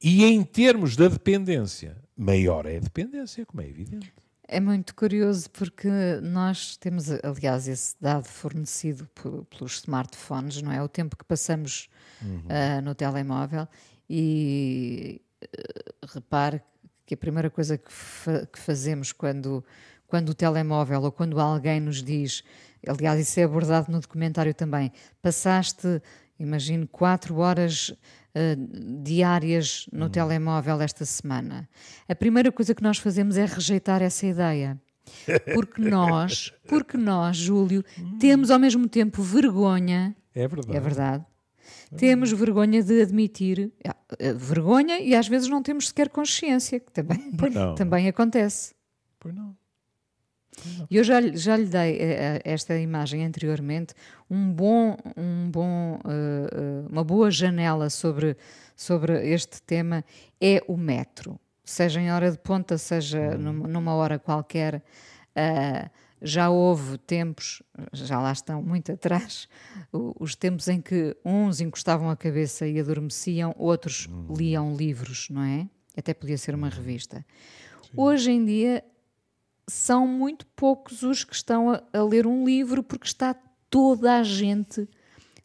[0.02, 4.14] E em termos da dependência, maior é a dependência, como é evidente.
[4.46, 5.90] É muito curioso porque
[6.22, 9.10] nós temos, aliás, esse dado fornecido
[9.50, 10.84] pelos smartphones, não é?
[10.84, 11.88] O tempo que passamos
[12.22, 12.40] uhum.
[12.40, 13.66] uh, no telemóvel
[14.10, 16.62] e uh, repare
[17.06, 19.64] que a primeira coisa que, fa que, fazemos quando,
[20.08, 22.44] quando o telemóvel ou quando alguém nos diz,
[22.88, 26.02] aliás, isso é abordado no documentário também, passaste,
[26.40, 30.10] imagino, quatro horas uh, diárias no hum.
[30.10, 31.68] telemóvel esta semana.
[32.08, 34.80] A primeira coisa que nós fazemos é rejeitar essa ideia.
[35.54, 38.18] Porque nós, porque nós, Júlio, hum.
[38.18, 40.16] temos ao mesmo tempo vergonha.
[40.34, 40.78] É verdade.
[40.78, 41.26] É verdade
[41.98, 47.32] temos vergonha de admitir uh, vergonha e às vezes não temos sequer consciência, que também,
[47.76, 48.74] também acontece.
[49.20, 49.56] Pois não.
[50.90, 53.94] E eu já, já lhe dei uh, esta imagem anteriormente,
[54.30, 56.00] um bom, um bom
[56.90, 58.38] uma boa janela sobre,
[58.76, 60.04] sobre este tema
[60.40, 61.40] é o metro.
[61.64, 64.84] Seja em hora de ponta, seja numa, numa hora qualquer.
[66.24, 69.48] Já houve tempos, já lá estão muito atrás,
[69.92, 75.68] os tempos em que uns encostavam a cabeça e adormeciam, outros liam livros, não é?
[75.98, 77.26] Até podia ser uma revista.
[77.84, 77.92] Sim.
[77.96, 78.84] Hoje em dia
[79.68, 83.36] são muito poucos os que estão a, a, ler um livro porque está
[83.70, 84.88] toda a gente,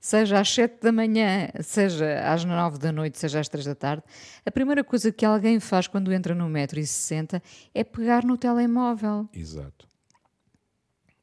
[0.01, 4.03] seja às sete da manhã, seja às nove da noite, seja às três da tarde.
[4.45, 7.43] A primeira coisa que alguém faz quando entra no metro e se senta
[7.75, 9.29] é pegar no telemóvel.
[9.33, 9.87] Exato.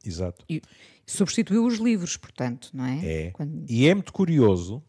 [0.05, 0.45] Exato.
[0.49, 0.61] E
[1.05, 3.05] substituiu os livros, portanto, não é?
[3.05, 3.31] É.
[3.31, 3.65] Quando...
[3.69, 4.83] E é muito curioso,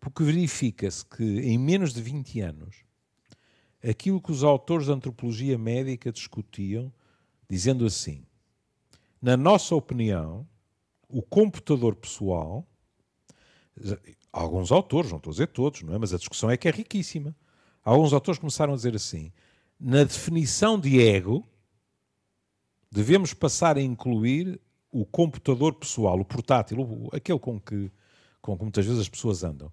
[0.00, 2.76] porque verifica-se que em menos de 20 anos,
[3.82, 6.92] aquilo que os autores de antropologia médica discutiam,
[7.48, 8.24] dizendo assim:
[9.20, 10.46] na nossa opinião,
[11.08, 12.66] o computador pessoal,
[14.32, 15.98] alguns autores, não estou a dizer todos, não é?
[15.98, 17.34] mas a discussão é que é riquíssima.
[17.84, 19.32] Alguns autores começaram a dizer assim:
[19.78, 21.48] na definição de ego,
[22.96, 24.58] devemos passar a incluir
[24.90, 27.92] o computador pessoal, o portátil, o, aquele com que,
[28.40, 29.70] com que muitas vezes as pessoas andam.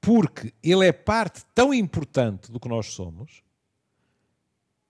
[0.00, 3.42] Porque ele é parte tão importante do que nós somos,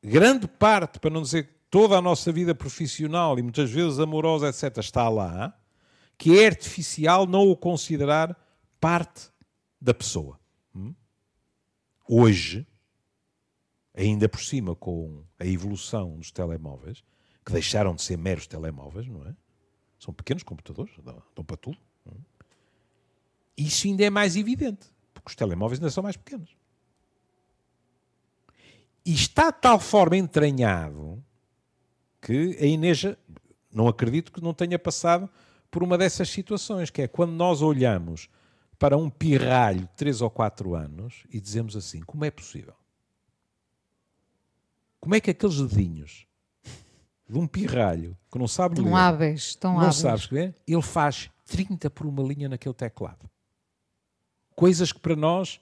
[0.02, 4.76] grande parte, para não dizer toda a nossa vida profissional e muitas vezes amorosa, etc.,
[4.78, 5.58] está lá,
[6.18, 8.36] que é artificial não o considerar
[8.78, 9.30] parte
[9.80, 10.38] da pessoa.
[10.76, 10.94] Hum?
[12.06, 12.66] Hoje,
[13.94, 17.02] ainda por cima com a evolução dos telemóveis,
[17.44, 19.34] que deixaram de ser meros telemóveis, não é?
[19.98, 21.78] São pequenos computadores, dão, para tudo.
[22.06, 22.12] É?
[23.56, 26.56] Isso ainda é mais evidente, porque os telemóveis ainda são mais pequenos.
[29.04, 31.22] E está de tal forma entranhado
[32.20, 33.04] que a Inês,
[33.70, 35.28] não acredito que não tenha passado
[35.70, 38.30] por uma dessas situações, que é quando nós olhamos
[38.78, 42.74] para um pirralho de 3 ou 4 anos e dizemos assim: como é possível?
[45.00, 46.26] Como é que aqueles dedinhos
[47.28, 49.96] de um pirralho que não sabe tão ler, hábeis, tão não hábeis.
[49.96, 53.28] sabe escrever, ele faz 30 por uma linha naquele teclado.
[54.54, 55.60] Coisas que para nós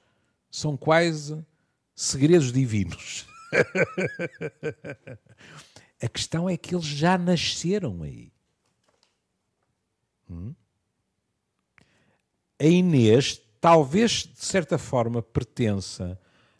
[0.51, 1.44] são quase
[1.94, 3.27] segredos divinos.
[6.03, 8.33] A questão é que eles já nasceram aí.
[10.29, 10.53] Hum?
[12.59, 16.18] A Inês, talvez de certa forma, pertença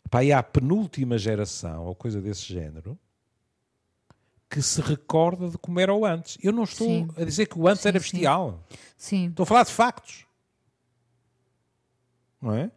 [0.09, 2.99] para à penúltima geração, ou coisa desse género,
[4.53, 6.37] que se recorda de como era o antes.
[6.43, 7.09] Eu não estou sim.
[7.17, 8.63] a dizer que o antes sim, era bestial.
[8.99, 9.29] Sim.
[9.31, 10.27] Estou a falar de factos.
[12.39, 12.71] Não é?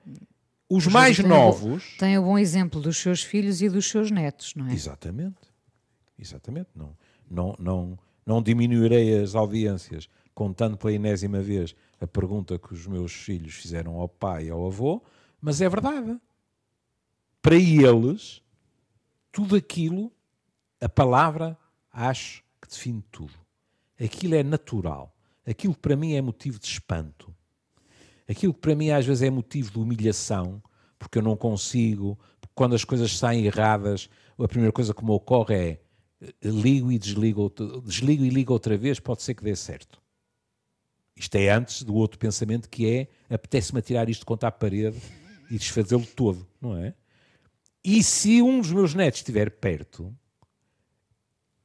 [0.69, 1.97] Os mais novos.
[1.97, 4.73] Tem o bom exemplo dos seus filhos e dos seus netos, não é?
[4.73, 5.35] Exatamente.
[6.17, 6.69] Exatamente.
[6.73, 6.95] Não,
[7.29, 13.11] não, não, não diminuirei as audiências contando pela enésima vez a pergunta que os meus
[13.11, 15.03] filhos fizeram ao pai e ao avô,
[15.41, 16.17] mas é verdade.
[17.41, 18.41] Para eles,
[19.29, 20.09] tudo aquilo,
[20.79, 21.57] a palavra
[21.95, 23.33] acho que define tudo.
[23.99, 25.15] Aquilo é natural.
[25.45, 27.33] Aquilo que para mim é motivo de espanto.
[28.27, 30.61] Aquilo que para mim às vezes é motivo de humilhação,
[30.99, 32.19] porque eu não consigo,
[32.53, 35.81] quando as coisas saem erradas, a primeira coisa que me ocorre é
[36.21, 37.53] eh, ligo e desligo,
[37.85, 40.01] desligo e ligo outra vez, pode ser que dê certo.
[41.15, 44.99] Isto é antes do outro pensamento que é apetece-me atirar isto contra a parede
[45.49, 46.93] e desfazê-lo todo, não é?
[47.83, 50.13] E se um dos meus netos estiver perto,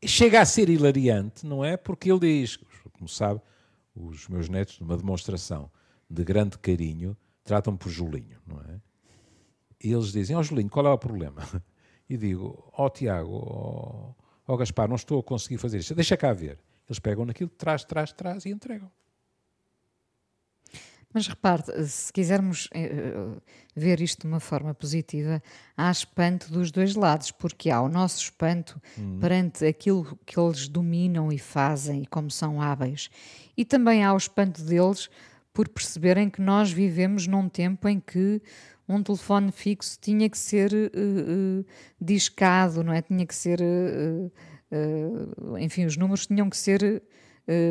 [0.05, 1.77] chega a ser hilariante, não é?
[1.77, 2.59] Porque ele diz,
[2.93, 3.41] como sabe,
[3.95, 5.71] os meus netos, numa demonstração
[6.09, 8.81] de grande carinho, tratam-me por Julinho, não é?
[9.83, 11.43] E eles dizem, ó oh, Julinho, qual é o problema?
[12.09, 14.15] E digo, ó oh, Tiago, ó
[14.49, 16.59] oh, oh, Gaspar, não estou a conseguir fazer isto, deixa cá ver.
[16.89, 18.91] Eles pegam naquilo, traz, traz, traz e entregam.
[21.13, 23.13] Mas repare, se quisermos eh,
[23.75, 25.43] ver isto de uma forma positiva,
[25.77, 29.19] há espanto dos dois lados, porque há o nosso espanto uhum.
[29.19, 33.11] perante aquilo que eles dominam e fazem e como são hábeis,
[33.57, 35.11] e também há o espanto deles
[35.53, 38.41] por perceberem que nós vivemos num tempo em que
[38.89, 41.65] um telefone fixo tinha que ser uh, uh,
[42.01, 43.03] discado, não é?
[43.03, 47.03] Tinha que ser, uh, enfim, os números tinham que ser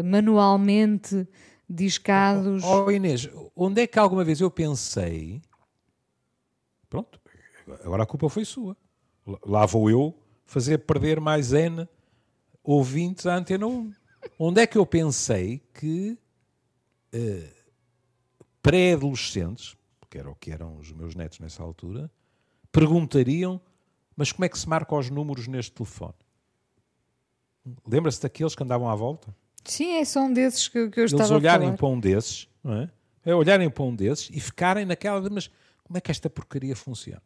[0.04, 1.26] manualmente
[1.70, 2.64] discados.
[2.64, 5.42] Oh, Inês, onde é que alguma vez eu pensei.
[6.90, 7.22] Pronto,
[7.84, 8.76] agora a culpa foi sua.
[9.46, 11.88] Lá vou eu fazer perder mais N
[12.64, 13.94] ouvintes à antena 1.
[14.40, 16.18] onde é que eu pensei que
[17.14, 17.56] uh,
[18.62, 19.78] pré-adolescentes,
[20.10, 22.10] que era o que eram os meus netos nessa altura,
[22.72, 23.62] perguntariam:
[24.16, 26.16] mas como é que se marca os números neste telefone?
[27.88, 29.36] Lembra-se daqueles que andavam à volta?
[29.70, 31.78] Sim, é só um desses que, que eu Eles estava olharem a falar.
[31.78, 32.92] para um desses, não é?
[33.24, 35.52] É olharem para um desses e ficarem naquela de, mas
[35.84, 37.22] como é que esta porcaria funciona?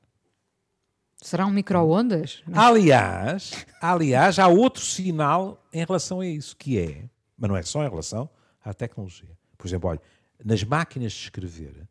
[1.21, 2.43] Será um micro-ondas?
[2.51, 7.06] Aliás, aliás, há outro sinal em relação a isso, que é,
[7.38, 8.29] mas não é só em relação
[8.62, 9.38] à tecnologia.
[9.58, 10.01] Por exemplo, olha,
[10.43, 11.88] nas máquinas de escrever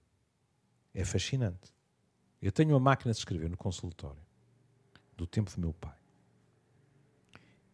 [0.92, 1.72] é fascinante.
[2.42, 4.20] Eu tenho uma máquina de escrever no consultório
[5.16, 5.96] do tempo do meu pai.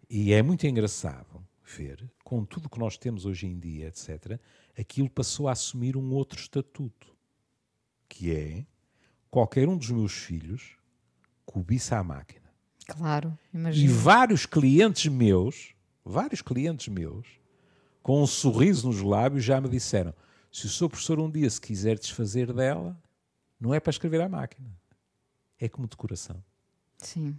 [0.08, 4.40] E é muito engraçado ver, com tudo que nós temos hoje em dia, etc.,
[4.78, 7.14] aquilo passou a assumir um outro estatuto,
[8.08, 8.66] que é
[9.30, 10.76] qualquer um dos meus filhos
[11.44, 12.48] cobiça a máquina.
[12.86, 13.90] Claro, imagino.
[13.90, 17.26] E vários clientes meus, vários clientes meus,
[18.02, 20.14] com um sorriso nos lábios, já me disseram:
[20.50, 22.98] se o seu professor um dia se quiser desfazer dela,
[23.60, 24.70] não é para escrever à máquina,
[25.58, 26.42] é como decoração.
[26.98, 27.38] Sim.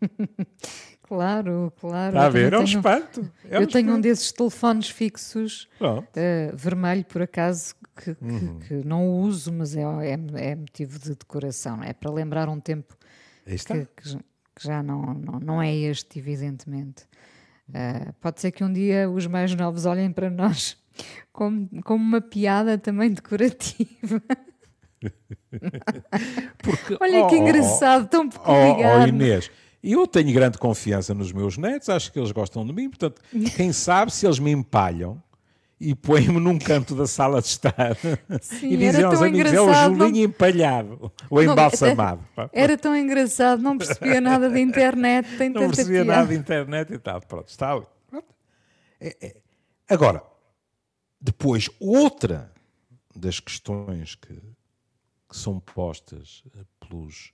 [1.06, 2.16] claro, claro.
[2.16, 2.52] Está a ver?
[2.52, 3.32] É um espanto.
[3.48, 8.58] É um eu tenho um desses telefones fixos, uh, vermelho por acaso, que, uhum.
[8.60, 11.82] que, não uso, mas é, é, é, motivo de decoração.
[11.82, 12.96] É para lembrar um tempo
[13.44, 14.18] que, que,
[14.60, 17.04] já não, não, não é este, evidentemente.
[17.68, 20.76] Uh, pode ser que um dia os mais novos olhem para nós
[21.32, 24.22] como, como uma piada também decorativa.
[26.62, 29.00] Porque, Olha oh, que engraçado, oh, tão peculiar.
[29.00, 29.50] Oh, oh, Inês,
[29.92, 33.20] eu tenho grande confiança nos meus netos, acho que eles gostam de mim, portanto,
[33.56, 35.22] quem sabe se eles me empalham
[35.78, 37.96] e põem-me num canto da sala de estar
[38.40, 40.16] Sim, e dizem aos amigos, é o Julinho não...
[40.16, 42.22] empalhado, ou embalsamado.
[42.36, 46.20] Era, era, tão engraçado, não percebia nada de internet, tem Não percebia piada.
[46.20, 47.86] nada de internet e tal, pronto, está ali.
[49.00, 49.36] É, é.
[49.88, 50.22] Agora,
[51.20, 52.50] depois, outra
[53.14, 54.34] das questões que,
[55.28, 57.32] que são postas eh, pelos,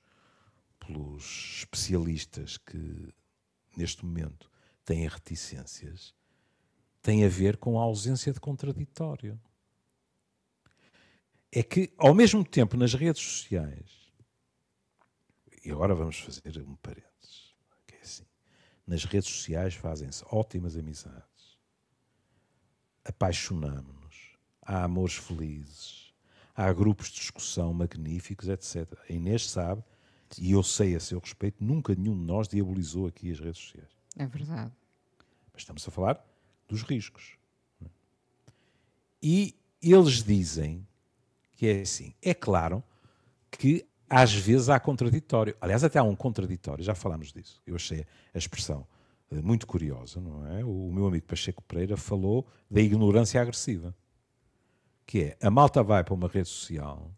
[0.86, 3.12] pelos especialistas que
[3.76, 4.50] neste momento
[4.84, 6.14] têm reticências
[7.02, 9.38] tem a ver com a ausência de contraditório.
[11.50, 14.12] É que, ao mesmo tempo, nas redes sociais,
[15.64, 17.54] e agora vamos fazer um parênteses,
[17.86, 18.24] que é assim,
[18.86, 21.58] nas redes sociais fazem-se ótimas amizades,
[23.04, 26.14] apaixonamos-nos, há amores felizes,
[26.54, 28.98] há grupos de discussão magníficos, etc.
[29.08, 29.84] A Inês sabe,
[30.38, 33.88] e eu sei a seu respeito, nunca nenhum de nós diabolizou aqui as redes sociais.
[34.16, 34.72] É verdade.
[35.52, 36.24] Mas estamos a falar
[36.68, 37.36] dos riscos.
[39.22, 40.86] E eles dizem
[41.52, 42.14] que é assim.
[42.20, 42.82] É claro
[43.50, 45.56] que às vezes há contraditório.
[45.60, 47.60] Aliás, até há um contraditório, já falámos disso.
[47.66, 48.86] Eu achei a expressão
[49.30, 50.64] eh, muito curiosa, não é?
[50.64, 53.94] O meu amigo Pacheco Pereira falou da ignorância agressiva
[55.06, 57.10] que é a malta vai para uma rede social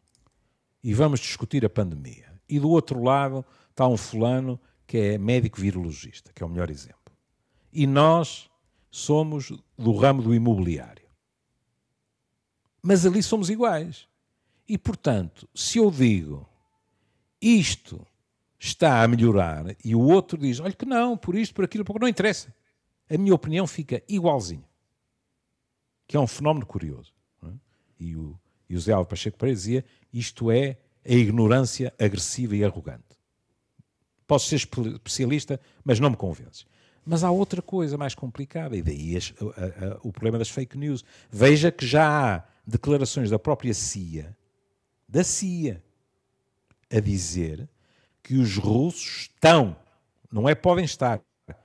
[0.83, 2.34] e vamos discutir a pandemia.
[2.49, 6.71] E do outro lado está um fulano que é médico virologista, que é o melhor
[6.71, 7.13] exemplo.
[7.73, 8.51] E nós
[8.91, 11.09] somos do ramo do imobiliário.
[12.83, 14.07] Mas ali somos iguais.
[14.69, 16.49] E, portanto, se eu digo
[17.41, 18.07] isto
[18.59, 22.01] está a melhorar e o outro diz, olha que não, por isto, por aquilo, porque
[22.01, 22.55] não interessa.
[23.11, 24.69] A minha opinião fica igualzinha.
[26.07, 27.15] Que é um fenómeno curioso
[27.99, 32.65] e o, e o Zé Alves Pacheco Pereira dizia isto é a ignorância agressiva e
[32.65, 33.03] arrogante.
[34.27, 36.67] Posso ser especialista, mas não me convences.
[37.05, 41.05] Mas há outra coisa mais complicada, e daí a, a, o problema das fake news.
[41.31, 44.35] Veja que já há declarações da própria CIA,
[45.07, 45.83] da CIA,
[46.91, 47.69] a dizer
[48.23, 49.77] que os russos estão,
[50.33, 51.21] não é podem estar,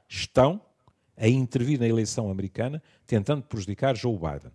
[0.07, 0.61] estão
[1.15, 4.51] a intervir na eleição americana tentando prejudicar Joe Biden.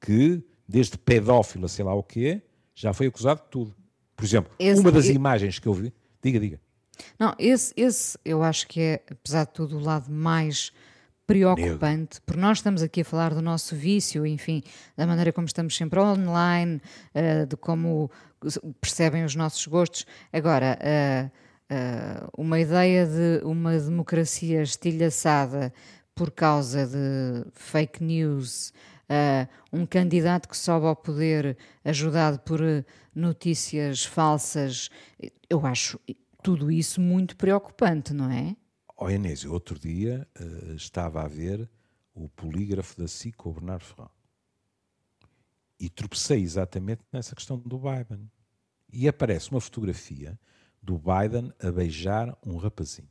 [0.00, 2.42] Que desde pedófilo a sei lá o quê,
[2.76, 3.74] já foi acusado de tudo.
[4.14, 5.14] Por exemplo, esse, uma das eu...
[5.14, 5.92] imagens que eu vi.
[6.22, 6.60] Diga, diga.
[7.18, 10.72] Não, esse, esse eu acho que é, apesar de tudo, o lado mais
[11.26, 12.22] preocupante, Negro.
[12.24, 14.62] porque nós estamos aqui a falar do nosso vício, enfim,
[14.96, 16.80] da maneira como estamos sempre online,
[17.14, 18.10] uh, de como
[18.80, 20.06] percebem os nossos gostos.
[20.32, 21.30] Agora, uh,
[21.74, 25.72] uh, uma ideia de uma democracia estilhaçada
[26.14, 28.72] por causa de fake news,
[29.10, 32.84] uh, um candidato que sobe ao poder ajudado por uh,
[33.14, 34.90] notícias falsas,
[35.48, 35.98] eu acho
[36.42, 38.56] tudo isso muito preocupante, não é?
[38.96, 41.68] Ó oh, Inês, outro dia uh, estava a ver
[42.14, 44.10] o polígrafo da SIC com o Bernardo Ferrão.
[45.78, 48.30] E tropecei exatamente nessa questão do Biden.
[48.90, 50.38] E aparece uma fotografia
[50.82, 53.10] do Biden a beijar um rapazinho.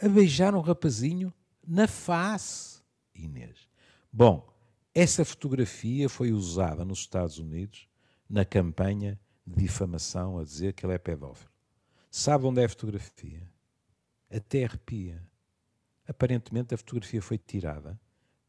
[0.00, 1.32] A beijar um rapazinho
[1.64, 2.82] na face,
[3.14, 3.68] Inês.
[4.12, 4.46] Bom,
[4.94, 7.88] essa fotografia foi usada nos Estados Unidos
[8.28, 11.50] na campanha de difamação a dizer que ele é pedófilo.
[12.10, 13.48] Sabe onde é a fotografia?
[14.30, 15.26] Até arrepia.
[16.06, 17.98] Aparentemente a fotografia foi tirada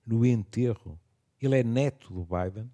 [0.06, 1.00] no enterro.
[1.42, 2.72] Ele é neto do Biden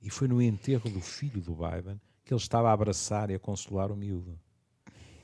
[0.00, 3.38] E foi no enterro do filho do Biden que ele estava a abraçar e a
[3.38, 4.38] consolar o miúdo.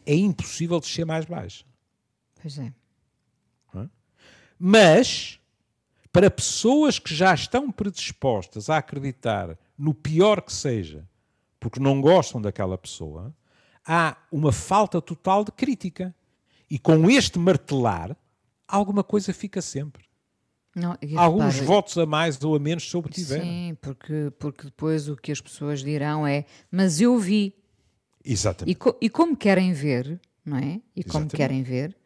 [0.05, 1.67] É impossível descer mais baixo.
[2.41, 2.73] Pois é.
[4.63, 5.40] Mas,
[6.13, 11.09] para pessoas que já estão predispostas a acreditar no pior que seja,
[11.59, 13.35] porque não gostam daquela pessoa,
[13.87, 16.15] há uma falta total de crítica.
[16.69, 18.17] E com este martelar,
[18.67, 20.05] alguma coisa fica sempre.
[20.75, 23.43] Não, Alguns votos a mais ou a menos se obtiver.
[23.43, 27.55] Sim, porque, porque depois o que as pessoas dirão é mas eu vi.
[28.25, 28.71] Exatamente.
[28.71, 30.81] E, co e como querem ver, não é?
[30.95, 31.37] E como Exatamente.
[31.37, 31.97] querem ver,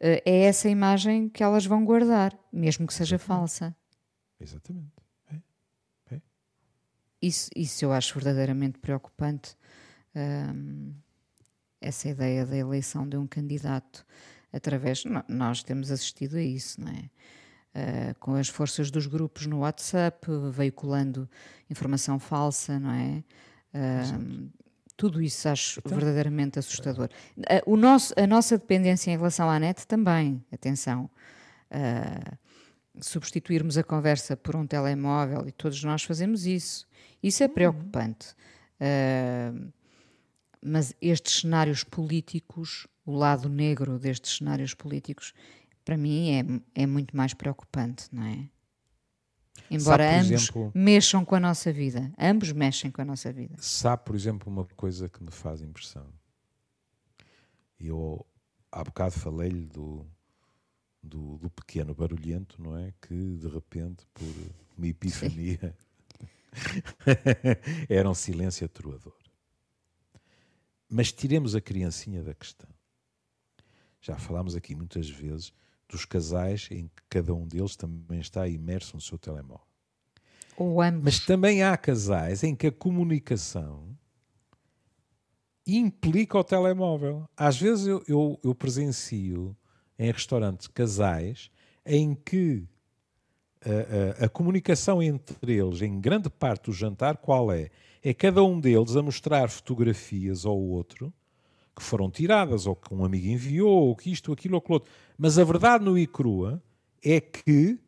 [0.00, 3.74] é essa imagem que elas vão guardar, mesmo que seja falsa.
[4.40, 4.92] Exatamente.
[5.32, 6.14] É.
[6.14, 6.20] É.
[7.20, 9.56] Isso, isso eu acho verdadeiramente preocupante.
[10.14, 10.94] Um,
[11.80, 14.04] essa ideia da eleição de um candidato
[14.52, 15.04] através.
[15.28, 17.10] Nós temos assistido a isso, não é?
[17.74, 21.28] Uh, com as forças dos grupos no WhatsApp, veiculando
[21.70, 23.22] informação falsa, não é?
[23.74, 24.50] Uh,
[24.98, 27.08] tudo isso acho então, verdadeiramente assustador.
[27.38, 27.42] Uh,
[27.72, 31.08] o nosso, a nossa dependência em relação à net também, atenção.
[33.00, 36.84] substituirmos a conversa por um telemóvel e todos nós fazemos isso.
[37.22, 37.54] Isso é uhum.
[37.54, 38.34] preocupante.
[40.60, 45.32] mas estes cenários políticos, o lado negro destes cenários políticos,
[45.84, 48.57] para mim é, é muito mais preocupante, não é?
[49.70, 52.12] Embora sabe, ambos exemplo, mexam com a nossa vida.
[52.18, 53.54] Ambos mexem com a nossa vida.
[53.58, 56.06] Sabe, por exemplo, uma coisa que me faz impressão.
[57.78, 58.26] Eu
[58.72, 60.06] há bocado falei-lhe do,
[61.02, 62.92] do, do, pequeno barulhento, não é?
[63.00, 64.34] Que de repente, por
[64.76, 65.76] uma epifania,
[67.88, 69.16] era um silêncio atroador.
[70.88, 72.68] Mas tiremos a criancinha da questão.
[74.00, 75.52] Já falámos aqui muitas vezes
[75.88, 79.66] dos casais em que cada um deles também está imerso no seu telemóvel.
[80.56, 81.04] Ou ambos.
[81.04, 83.96] Mas também há casais em que a comunicação
[85.66, 87.28] implica o telemóvel.
[87.36, 89.56] Às vezes eu, eu, eu presencio
[89.98, 91.50] em restaurantes casais
[91.84, 92.66] em que
[93.64, 97.70] a, a, a, comunicação entre eles, em grande parte do jantar, qual é?
[98.02, 101.12] É cada um deles a mostrar fotografias ao outro
[101.78, 104.92] que foram tiradas, ou que um amigo enviou, ou que isto, aquilo, ou aquilo outro.
[105.16, 106.60] Mas a verdade no e crua
[107.02, 107.78] é que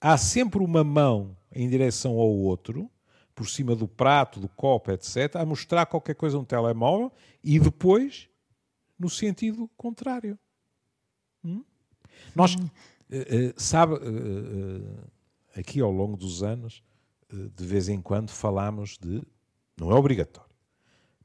[0.00, 2.88] há sempre uma mão em direção ao outro,
[3.34, 7.12] por cima do prato, do copo, etc., a mostrar qualquer coisa no telemóvel
[7.42, 8.28] e depois
[8.96, 10.38] no sentido contrário.
[11.44, 11.64] Hum?
[12.34, 15.08] Nós, uh, uh, sabe, uh,
[15.56, 16.82] aqui ao longo dos anos,
[17.30, 19.22] de vez em quando falamos de.
[19.76, 20.47] Não é obrigatório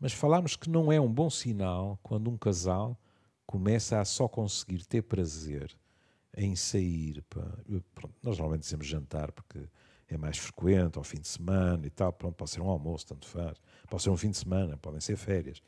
[0.03, 2.99] mas falámos que não é um bom sinal quando um casal
[3.45, 5.73] começa a só conseguir ter prazer
[6.35, 7.23] em sair.
[7.29, 7.47] Para,
[7.95, 9.65] pronto, nós normalmente dizemos jantar porque
[10.09, 12.11] é mais frequente, ao fim de semana e tal.
[12.11, 13.57] Pronto, pode ser um almoço, tanto faz.
[13.89, 15.63] Pode ser um fim de semana, podem ser férias.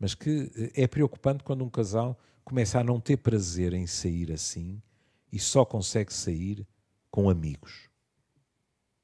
[0.00, 4.32] Mas que eh, é preocupante quando um casal começa a não ter prazer em sair
[4.32, 4.82] assim
[5.30, 6.66] e só consegue sair
[7.08, 7.88] com amigos.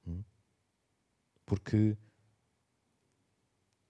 [0.04, 0.24] Hum?
[1.46, 1.96] Porque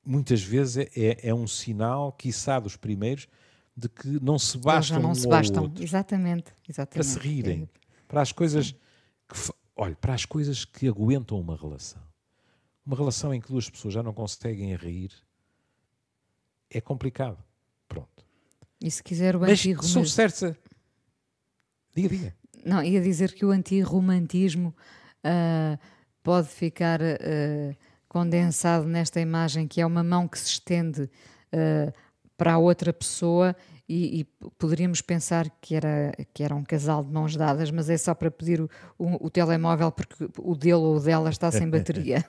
[0.05, 3.29] muitas vezes é, é, é um sinal, quiçá dos primeiros,
[3.77, 6.95] de que não se bastam Eles não um se bastam, outro, exatamente, exatamente.
[6.95, 7.63] Para se rirem.
[7.63, 7.81] É.
[8.07, 12.03] Para as coisas que, olha, para as coisas que aguentam uma relação.
[12.85, 15.13] Uma relação em que duas pessoas já não conseguem rir
[16.69, 17.43] é complicado.
[17.89, 18.27] Pronto.
[18.81, 19.89] E se quiser o antirromantismo...
[19.89, 20.59] Sob certa...
[21.95, 22.37] Diga, diga.
[22.65, 24.75] Não, ia dizer que o antirromantismo
[25.25, 25.79] uh,
[26.23, 27.01] pode ficar...
[27.01, 27.77] Uh,
[28.13, 31.91] condensado nesta imagem, que é uma mão que se estende uh,
[32.37, 33.57] para a outra pessoa
[33.89, 34.25] e, e,
[34.59, 38.31] poderíamos pensar que era, que era um casal de mãos dadas, mas é só para
[38.31, 42.23] pedir o, o, o telemóvel porque o dele ou o dela está sem bateria.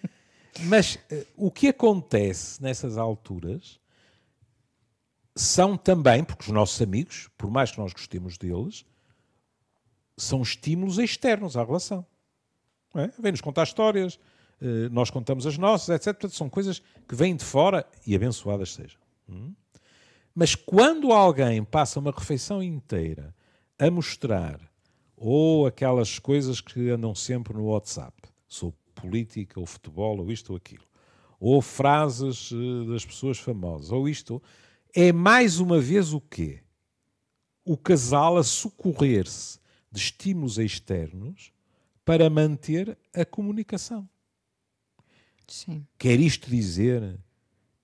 [0.64, 3.78] mas uh, o que acontece nessas alturas
[5.36, 8.82] são também, porque os nossos amigos, por mais que nós gostemos deles,
[10.16, 12.06] são estímulos externos à relação.
[12.94, 13.08] É?
[13.18, 14.18] Vêm-nos contar histórias,
[14.90, 16.14] nós contamos as nossas, etc.
[16.14, 19.00] Portanto, são coisas que vêm de fora e abençoadas sejam.
[19.28, 19.54] Hum?
[20.34, 23.34] Mas quando alguém passa uma refeição inteira
[23.78, 24.60] a mostrar
[25.16, 28.14] ou aquelas coisas que andam sempre no WhatsApp,
[28.46, 30.84] sobre política, ou futebol, ou isto ou aquilo,
[31.40, 34.42] ou frases eh, das pessoas famosas, ou isto,
[34.94, 36.60] é mais uma vez o quê?
[37.64, 39.58] O casal a socorrer-se
[39.90, 41.52] de estímulos externos
[42.04, 44.08] para manter a comunicação.
[45.48, 45.86] Sim.
[45.98, 47.18] Quer isto dizer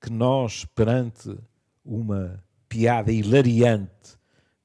[0.00, 1.36] que nós, perante
[1.84, 4.18] uma piada hilariante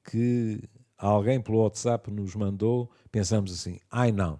[0.04, 0.62] que
[0.96, 4.38] alguém pelo WhatsApp nos mandou, pensamos assim: ai não,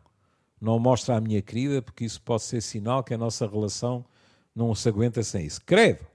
[0.61, 4.04] não mostra à minha querida, porque isso pode ser sinal que a nossa relação
[4.54, 5.61] não se aguenta sem isso.
[5.64, 6.06] Credo!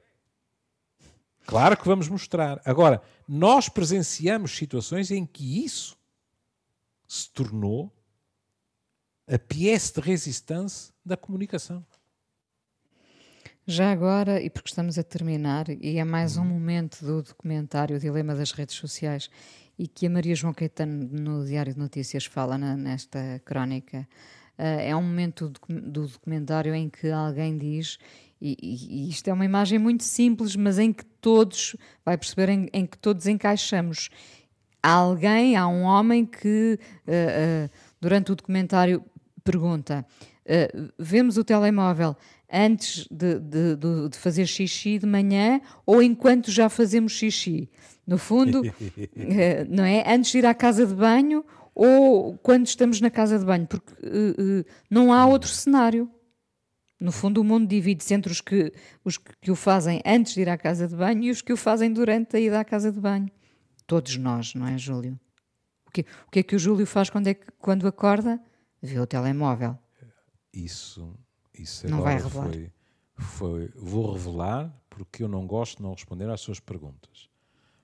[1.47, 2.61] Claro que vamos mostrar.
[2.65, 5.97] Agora, nós presenciamos situações em que isso
[7.07, 7.91] se tornou
[9.27, 11.85] a pièce de resistência da comunicação.
[13.67, 16.49] Já agora, e porque estamos a terminar, e é mais um uhum.
[16.49, 19.27] momento do documentário O Dilema das Redes Sociais,
[19.77, 24.07] e que a Maria João Caetano no Diário de Notícias fala na, nesta crónica,
[24.59, 27.97] uh, é um momento do, do, documentário em que alguém diz,
[28.39, 32.49] e, e, e, isto é uma imagem muito simples, mas em que todos, vai perceber,
[32.49, 34.11] em, em que todos encaixamos.
[34.83, 39.03] Há alguém, há um homem que uh, uh, durante o documentário
[39.43, 40.05] pergunta:
[40.99, 42.15] vemos o telemóvel
[42.51, 43.75] antes de, de,
[44.09, 47.69] de, fazer xixi de manhã ou enquanto já fazemos xixi.
[48.05, 48.61] No fundo,
[49.15, 50.03] eh, não é?
[50.07, 51.43] Antes de ir à casa de banho
[51.73, 56.09] ou quando estamos na casa de banho, porque uh, uh, não há outro cenário.
[56.97, 58.71] No fundo, o mundo divide-se entre os que,
[59.03, 61.57] os que o fazem antes de ir à casa de banho e os que o
[61.57, 63.29] fazem durante a ida à casa de banho.
[63.85, 65.19] Todos nós, não é, Júlio?
[65.85, 68.41] O que, o que é que o Júlio faz quando, é que, quando acorda?
[68.81, 69.77] Vê o telemóvel.
[70.53, 71.13] Isso
[71.57, 72.51] isso não vai revelar.
[72.51, 72.71] Foi,
[73.17, 77.29] foi, vou revelar porque eu não gosto de não responder às suas perguntas.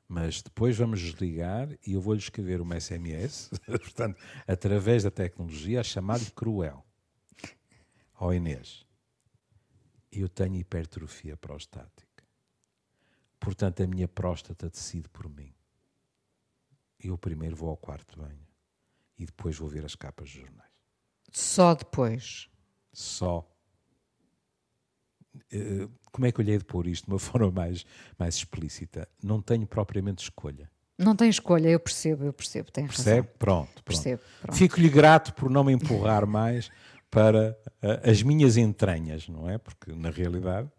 [0.07, 5.83] Mas depois vamos desligar e eu vou-lhe escrever uma SMS, portanto, através da tecnologia, a
[5.83, 6.85] chamar-lhe cruel.
[8.19, 8.85] Ó oh Inês,
[10.11, 12.23] eu tenho hipertrofia prostática.
[13.39, 15.53] Portanto, a minha próstata decide por mim.
[16.99, 18.47] Eu primeiro vou ao quarto de banho
[19.17, 20.71] e depois vou ver as capas dos jornais.
[21.31, 22.49] Só depois?
[22.93, 23.50] Só
[26.11, 27.85] como é que eu lhe hei de pôr isto de uma forma mais,
[28.17, 29.07] mais explícita?
[29.23, 30.69] Não tenho propriamente escolha.
[30.97, 33.09] Não tem escolha, eu percebo, eu percebo, tem Percebe?
[33.09, 33.31] razão.
[33.39, 33.83] Pronto, pronto.
[33.83, 34.55] Percebo, pronto.
[34.55, 36.69] Fico-lhe grato por não me empurrar mais
[37.09, 39.57] para uh, as minhas entranhas, não é?
[39.57, 40.69] Porque, na realidade,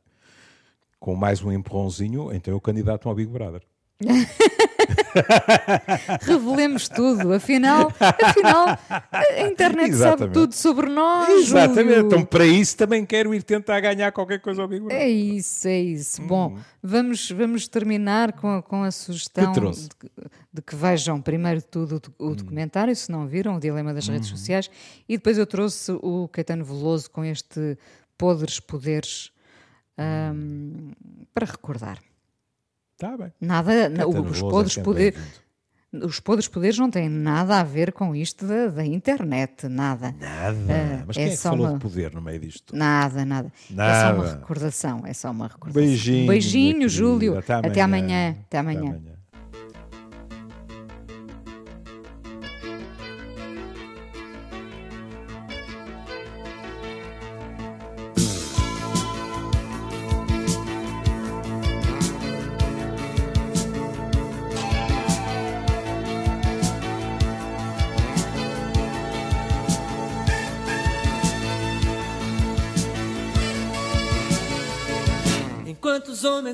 [1.01, 3.63] com mais um empurrãozinho, então eu candidato ao Big Brother.
[6.23, 8.79] Revelemos tudo, afinal, afinal
[9.11, 10.21] a internet Exatamente.
[10.21, 11.29] sabe tudo sobre nós.
[11.29, 12.07] Exatamente, Júlio.
[12.07, 15.81] então para isso também quero ir tentar ganhar qualquer coisa ao Big É isso, é
[15.81, 16.23] isso.
[16.23, 16.27] Hum.
[16.27, 19.89] Bom, vamos, vamos terminar com, a, com a sugestão de,
[20.53, 24.31] de, que vejam primeiro tudo o, o documentário, se não viram, o Dilema das Redes
[24.31, 24.37] hum.
[24.37, 24.71] Sociais,
[25.09, 27.77] e depois eu trouxe o Caetano Veloso com este
[28.17, 29.33] Podres Poderes
[29.99, 30.93] um,
[31.35, 31.99] para recordar.
[33.03, 33.33] Está bem.
[33.41, 33.73] Nada,
[34.31, 35.43] os podres é poderes.
[35.93, 40.15] Os podres poderes não têm nada a ver com isto da, da internet, nada.
[40.19, 40.57] Nada.
[40.57, 41.75] Uh, Mas quem é, é que falou uma...
[41.75, 42.75] de poder no meio disto?
[42.75, 43.93] Nada, nada, nada.
[43.93, 45.03] É só uma recordação.
[45.05, 45.83] É só uma recordação.
[45.83, 46.29] Beijinho.
[46.29, 47.37] Beijinho, Júlio.
[47.37, 47.71] Até amanhã.
[47.71, 48.37] Até amanhã.
[48.47, 49.01] Até amanhã.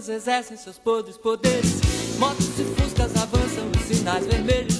[0.09, 1.81] Exercem seus podres poderes.
[2.19, 4.78] Motos e fuscas avançam os sinais vermelhos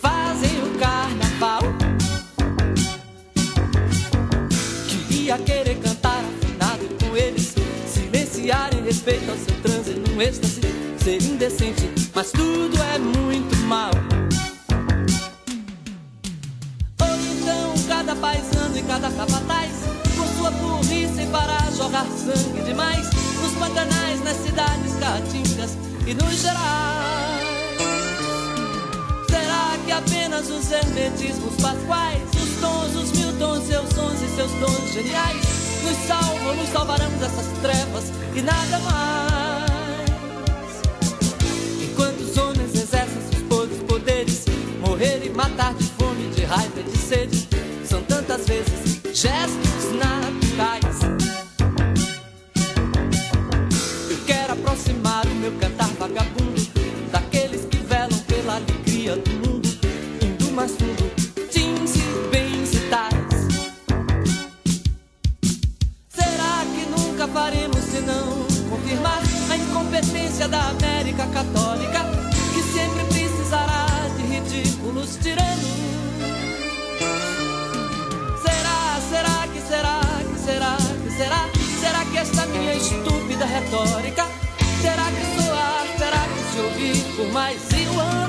[0.00, 1.62] fazem o carnaval.
[5.24, 7.54] ia querer cantar afinado com eles,
[7.86, 10.60] silenciar em respeito ao seu transe num êxtase,
[11.02, 13.90] ser indecente, mas tudo é muito mal.
[17.00, 19.72] Ou então cada paisano e cada capataz,
[20.14, 23.08] com sua burrice para jogar sangue demais,
[23.40, 27.53] nos pantanais, nas cidades caatingas e nos gerais
[29.84, 34.92] que apenas os hermetismos pasquais, os tons, os mil tons, seus sons e seus dons
[34.92, 35.44] geniais,
[35.82, 38.04] nos salvam, nos salvarão dessas trevas
[38.34, 39.70] e nada mais.
[41.82, 44.44] Enquanto os homens exercem seus poderes,
[44.80, 47.53] morrer e matar de fome, de raiva, de sede
[87.34, 88.23] ouvir por mais